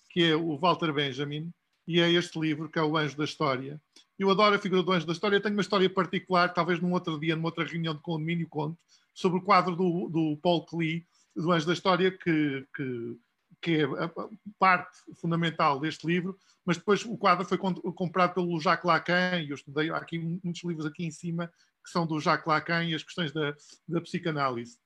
[0.09, 1.51] que é o Walter Benjamin,
[1.85, 3.81] e é este livro, que é o Anjo da História.
[4.19, 5.37] Eu adoro a figura do Anjo da História.
[5.37, 8.77] Eu tenho uma história particular, talvez num outro dia, numa outra reunião de condomínio, conto,
[9.13, 11.05] sobre o quadro do, do Paul Klee,
[11.35, 13.17] do Anjo da História, que, que
[13.61, 14.11] que é a
[14.57, 19.55] parte fundamental deste livro, mas depois o quadro foi comprado pelo Jacques Lacan, e eu
[19.55, 21.51] estudei aqui muitos livros aqui em cima
[21.83, 23.55] que são do Jacques Lacan e as questões da,
[23.87, 24.77] da psicanálise.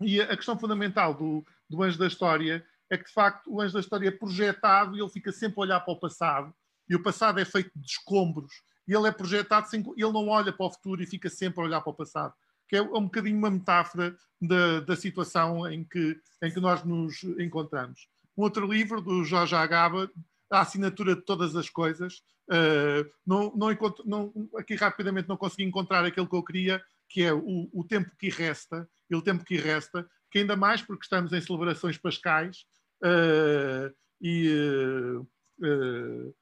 [0.00, 3.74] E a questão fundamental do, do Anjo da História é que, de facto, o Anjo
[3.74, 6.52] da História é projetado e ele fica sempre a olhar para o passado,
[6.88, 8.52] e o passado é feito de escombros,
[8.86, 11.64] e ele é projetado, sem, ele não olha para o futuro e fica sempre a
[11.64, 12.34] olhar para o passado
[12.68, 17.22] que é um bocadinho uma metáfora da, da situação em que, em que nós nos
[17.38, 18.08] encontramos.
[18.36, 20.10] Um outro livro do Jorge Agaba,
[20.50, 22.22] A Assinatura de Todas as Coisas.
[22.50, 27.22] Uh, não, não, encontro, não, aqui rapidamente não consegui encontrar aquele que eu queria, que
[27.22, 31.32] é o, o tempo que resta, o tempo que resta, que ainda mais porque estamos
[31.32, 32.66] em celebrações pascais
[33.04, 35.22] uh, e
[35.62, 36.34] uh,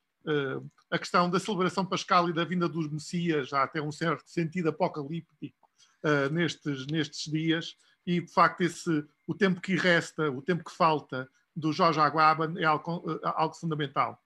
[0.90, 4.68] a questão da celebração pascal e da vinda dos Messias já até um certo sentido
[4.68, 5.56] apocalíptico
[6.04, 7.76] uh, nestes, nestes dias
[8.06, 12.52] e, de facto, esse, o tempo que resta, o tempo que falta do Jorge Aguaba
[12.56, 14.20] é algo, uh, algo fundamental.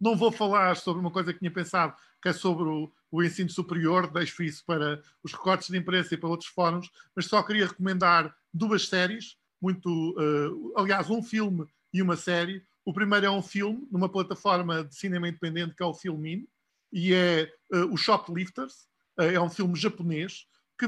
[0.00, 3.48] Não vou falar sobre uma coisa que tinha pensado, que é sobre o, o ensino
[3.48, 7.66] superior, deixo isso para os recortes de imprensa e para outros fóruns, mas só queria
[7.66, 12.62] recomendar duas séries, muito, uh, aliás, um filme e uma série.
[12.84, 16.46] O primeiro é um filme numa plataforma de cinema independente que é o Filmin,
[16.92, 18.74] e é uh, o Shoplifters,
[19.18, 20.46] uh, é um filme japonês,
[20.78, 20.86] que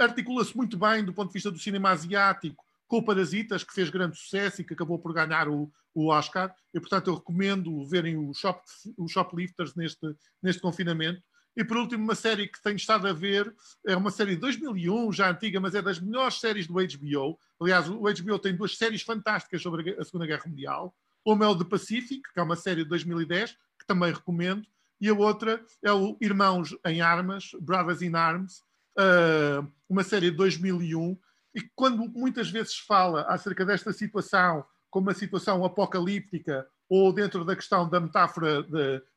[0.00, 3.90] articula-se muito bem do ponto de vista do cinema asiático com o Parasitas, que fez
[3.90, 6.54] grande sucesso e que acabou por ganhar o, o Oscar.
[6.72, 8.62] E, portanto, eu recomendo verem o, Shop,
[8.96, 11.22] o Shoplifters neste, neste confinamento.
[11.54, 13.52] E, por último, uma série que tenho estado a ver,
[13.86, 17.38] é uma série de 2001, já antiga, mas é das melhores séries do HBO.
[17.60, 20.94] Aliás, o HBO tem duas séries fantásticas sobre a Segunda Guerra Mundial.
[21.28, 24.66] Uma é o The Pacific, que é uma série de 2010, que também recomendo.
[24.98, 28.62] E a outra é o Irmãos em Armas, Brothers in Arms,
[28.98, 31.18] uh, uma série de 2001,
[31.54, 37.54] e quando muitas vezes fala acerca desta situação como uma situação apocalíptica ou dentro da
[37.54, 38.62] questão da metáfora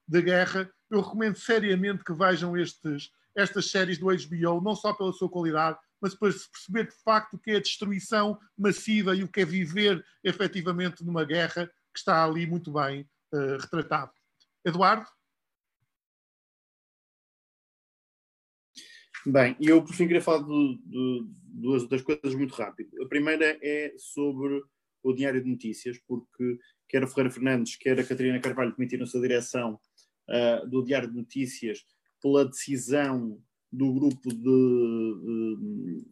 [0.05, 5.13] da guerra, eu recomendo seriamente que vejam estes, estas séries do HBO, não só pela
[5.13, 9.23] sua qualidade, mas depois de perceber de facto o que é a destruição massiva e
[9.23, 14.11] o que é viver efetivamente numa guerra que está ali muito bem uh, retratado.
[14.65, 15.05] Eduardo?
[19.25, 23.03] Bem, eu por fim queria falar de, de duas outras coisas muito rápido.
[23.03, 24.63] A primeira é sobre
[25.03, 26.57] o Diário de Notícias, porque
[26.89, 29.79] quer a Ferreira Fernandes, quer a Catarina Carvalho demitiram-se da direção
[30.27, 31.85] uh, do Diário de Notícias
[32.21, 33.39] pela decisão
[33.71, 36.05] do grupo de,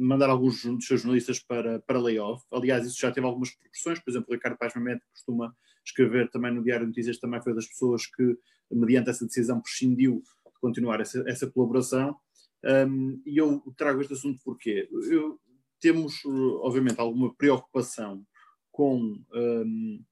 [0.00, 2.44] mandar alguns dos seus jornalistas para, para layoff.
[2.50, 5.54] Aliás, isso já teve algumas proporções, por exemplo, o Ricardo Paz Mamete costuma
[5.84, 8.36] escrever também no Diário de Notícias, também foi das pessoas que,
[8.70, 12.16] mediante essa decisão, prescindiu de continuar essa, essa colaboração.
[12.64, 15.40] Um, e eu trago este assunto porque eu,
[15.80, 16.22] temos,
[16.60, 18.24] obviamente, alguma preocupação
[18.70, 20.04] com um,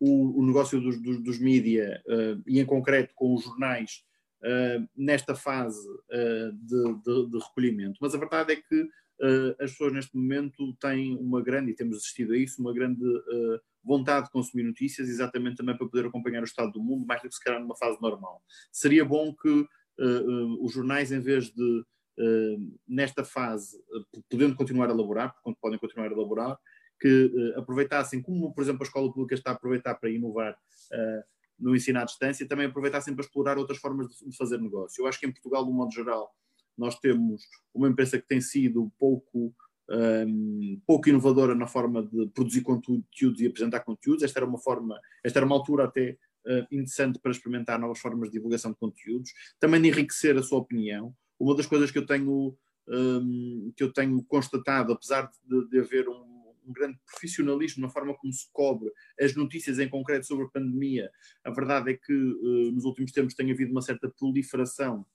[0.00, 4.04] o, o, negócio dos, dos, dos mídia uh, e, em concreto, com os jornais
[4.42, 7.98] uh, nesta fase uh, de, de, de, recolhimento.
[8.00, 8.88] Mas a verdade é que
[9.58, 13.02] as pessoas, neste momento, têm uma grande, e temos assistido a isso, uma grande
[13.82, 17.28] vontade de consumir notícias, exatamente também para poder acompanhar o estado do mundo, mais do
[17.28, 18.42] que se calhar numa fase normal.
[18.70, 19.66] Seria bom que
[20.60, 21.84] os jornais, em vez de
[22.86, 23.76] nesta fase,
[24.28, 26.58] podendo continuar a elaborar, porque podem continuar a elaborar,
[27.00, 30.56] que aproveitassem, como por exemplo a escola pública está a aproveitar para inovar
[31.58, 35.02] no ensino à distância, também aproveitassem para explorar outras formas de, fazer negócio.
[35.02, 36.32] Eu acho que em Portugal, de um modo geral,
[36.78, 37.42] nós temos
[37.74, 39.54] uma imprensa que tem sido pouco,
[39.90, 44.22] um, pouco inovadora na forma de produzir conteúdos e apresentar conteúdos.
[44.22, 48.28] Esta era uma forma, esta era uma altura até uh, interessante para experimentar novas formas
[48.28, 51.14] de divulgação de conteúdos, também de enriquecer a sua opinião.
[51.38, 52.56] Uma das coisas que eu tenho,
[52.88, 56.38] um, que eu tenho constatado, apesar de, de haver um
[56.68, 61.10] um grande profissionalismo na forma como se cobre as notícias em concreto sobre a pandemia.
[61.42, 65.06] A verdade é que uh, nos últimos tempos tem havido uma certa proliferação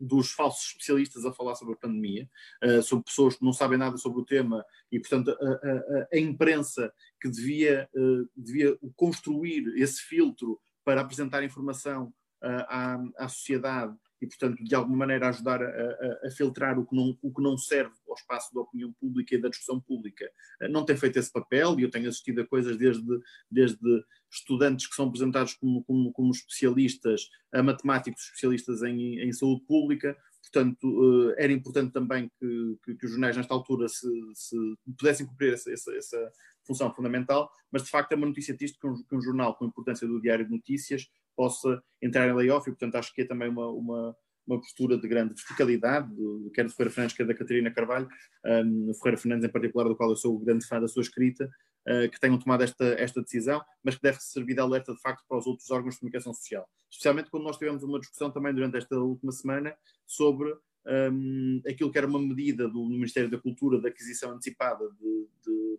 [0.00, 2.28] dos falsos especialistas a falar sobre a pandemia,
[2.64, 6.18] uh, sobre pessoas que não sabem nada sobre o tema e, portanto, a, a, a
[6.18, 14.26] imprensa que devia, uh, devia construir esse filtro para apresentar informação à, à sociedade e,
[14.26, 17.56] portanto, de alguma maneira ajudar a, a, a, filtrar o que, não, o que não
[17.58, 20.24] serve ao espaço da opinião pública e da discussão pública.
[20.60, 23.20] Eh, não tem feito esse papel e eu tenho assistido a coisas desde,
[23.50, 29.64] desde estudantes que são apresentados como, como, como especialistas, a matemáticos especialistas em, em saúde
[29.66, 30.16] pública.
[30.42, 34.56] Portanto, eh, era importante também que, que, que os jornais, nesta altura, se, se
[34.96, 36.32] pudessem cumprir essa, essa, essa,
[36.66, 39.64] função fundamental, mas de facto é uma notícia triste que um, que um jornal com
[39.64, 43.24] a importância do Diário de Notícias possa entrar em layoff e, portanto, acho que é
[43.24, 47.34] também uma, uma, uma postura de grande verticalidade, do, quer do Ferreira Fernandes, quer da
[47.34, 48.08] Catarina Carvalho,
[48.44, 51.48] um, Ferreira Fernandes em particular, do qual eu sou grande fã da sua escrita,
[51.88, 55.24] uh, que tenham tomado esta, esta decisão, mas que deve servir de alerta de facto
[55.28, 56.68] para os outros órgãos de comunicação social.
[56.90, 59.76] Especialmente quando nós tivemos uma discussão também durante esta última semana
[60.06, 60.52] sobre
[60.86, 65.78] um, aquilo que era uma medida do Ministério da Cultura de aquisição antecipada de, de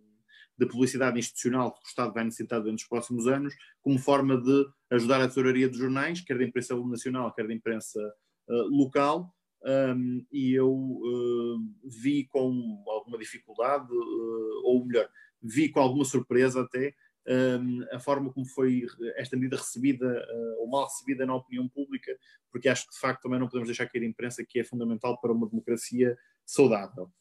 [0.58, 4.66] de publicidade institucional que o Estado vai necessitar durante os próximos anos, como forma de
[4.92, 8.00] ajudar a tesouraria dos jornais, quer da imprensa nacional, quer da imprensa
[8.50, 15.10] uh, local, um, e eu uh, vi com alguma dificuldade, uh, ou melhor,
[15.42, 16.94] vi com alguma surpresa até,
[17.28, 18.86] um, a forma como foi
[19.18, 20.26] esta medida recebida
[20.60, 22.18] ou mal recebida na opinião pública,
[22.50, 25.20] porque acho que de facto também não podemos deixar cair a imprensa, que é fundamental
[25.20, 27.12] para uma democracia saudável.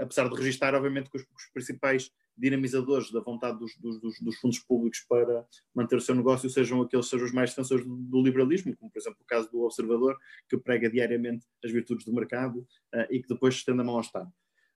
[0.00, 2.10] Apesar de registrar, obviamente, que os, os principais
[2.40, 7.04] dinamizadores da vontade dos, dos, dos, fundos públicos para manter o seu negócio sejam aqueles
[7.04, 10.16] que sejam os mais defensores do, do, liberalismo, como por exemplo o caso do Observador,
[10.48, 12.60] que prega diariamente as virtudes do mercado
[12.94, 14.32] uh, e que depois estende a mão ao Estado.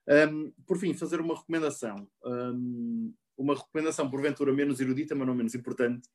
[0.07, 5.55] Um, por fim, fazer uma recomendação, um, uma recomendação porventura menos erudita, mas não menos
[5.55, 6.07] importante,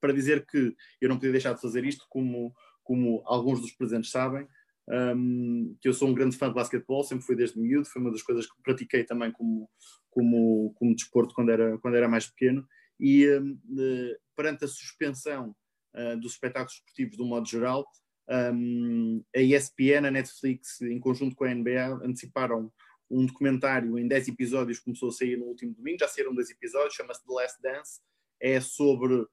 [0.00, 4.10] para dizer que eu não podia deixar de fazer isto, como, como alguns dos presentes
[4.10, 4.48] sabem,
[4.88, 8.10] um, que eu sou um grande fã de basquetebol, sempre fui desde miúdo, foi uma
[8.10, 9.68] das coisas que pratiquei também como,
[10.10, 12.66] como, como desporto quando era, quando era mais pequeno,
[12.98, 15.54] e um, de, perante a suspensão
[15.94, 17.86] uh, dos espetáculos esportivos de um modo geral,
[18.28, 22.72] um, a ESPN, a Netflix, em conjunto com a NBA, anteciparam
[23.10, 26.94] um documentário em 10 episódios, começou a sair no último domingo, já saíram 10 episódios,
[26.94, 28.00] chama-se The Last Dance,
[28.40, 29.28] é sobre uh,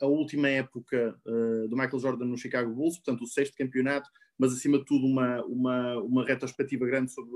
[0.00, 4.08] a última época uh, do Michael Jordan no Chicago Bulls, portanto o sexto campeonato,
[4.38, 7.30] mas acima de tudo uma, uma, uma retrospectiva grande sobre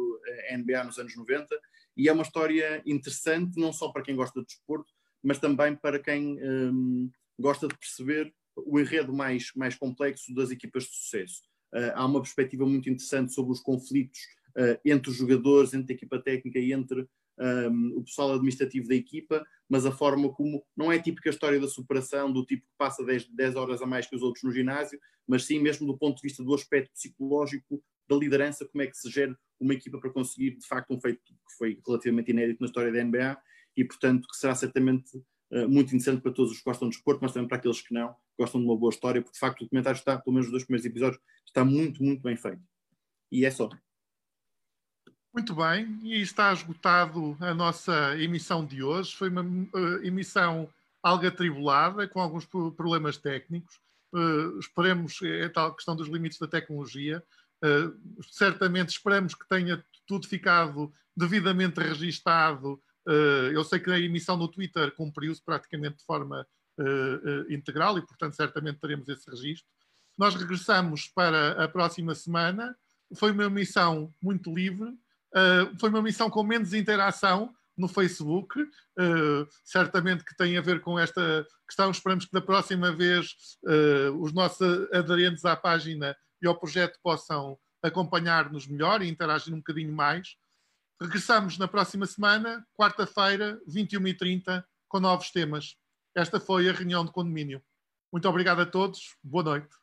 [0.50, 1.48] a NBA nos anos 90,
[1.96, 4.92] e é uma história interessante, não só para quem gosta de desporto,
[5.22, 10.84] mas também para quem um, gosta de perceber o enredo mais, mais complexo das equipas
[10.84, 11.42] de sucesso.
[11.74, 14.20] Uh, há uma perspectiva muito interessante sobre os conflitos
[14.56, 17.06] uh, entre os jogadores, entre a equipa técnica e entre
[17.38, 21.68] um, o pessoal administrativo da equipa, mas a forma como não é típica história da
[21.68, 24.98] superação, do tipo que passa 10, 10 horas a mais que os outros no ginásio,
[25.26, 28.96] mas sim mesmo do ponto de vista do aspecto psicológico da liderança, como é que
[28.96, 32.66] se gera uma equipa para conseguir, de facto, um feito que foi relativamente inédito na
[32.66, 33.38] história da NBA
[33.76, 35.16] e, portanto, que será certamente
[35.52, 37.94] uh, muito interessante para todos os que gostam de esporte, mas também para aqueles que
[37.94, 40.52] não, gostam de uma boa história, porque, de facto, o documentário está, pelo menos os
[40.52, 42.60] dois primeiros episódios, está muito, muito bem feito.
[43.30, 43.70] E é só.
[45.34, 49.16] Muito bem, e está esgotado a nossa emissão de hoje.
[49.16, 50.68] Foi uma uh, emissão
[51.02, 53.80] algo atribulada, com alguns problemas técnicos.
[54.12, 57.24] Uh, esperemos, é tal questão dos limites da tecnologia.
[57.64, 62.78] Uh, certamente esperamos que tenha tudo ficado devidamente registado.
[63.52, 66.46] Eu sei que a emissão no Twitter cumpriu-se praticamente de forma
[67.50, 69.68] integral e, portanto, certamente teremos esse registro.
[70.16, 72.76] Nós regressamos para a próxima semana.
[73.16, 74.96] Foi uma emissão muito livre,
[75.78, 80.98] foi uma emissão com menos interação, no Facebook, uh, certamente que tem a ver com
[80.98, 81.90] esta questão.
[81.90, 83.34] Esperamos que da próxima vez
[83.64, 89.58] uh, os nossos aderentes à página e ao projeto possam acompanhar-nos melhor e interagir um
[89.58, 90.36] bocadinho mais.
[91.00, 95.76] Regressamos na próxima semana, quarta-feira, 21h30, com novos temas.
[96.14, 97.62] Esta foi a reunião de condomínio.
[98.12, 99.16] Muito obrigado a todos.
[99.24, 99.81] Boa noite.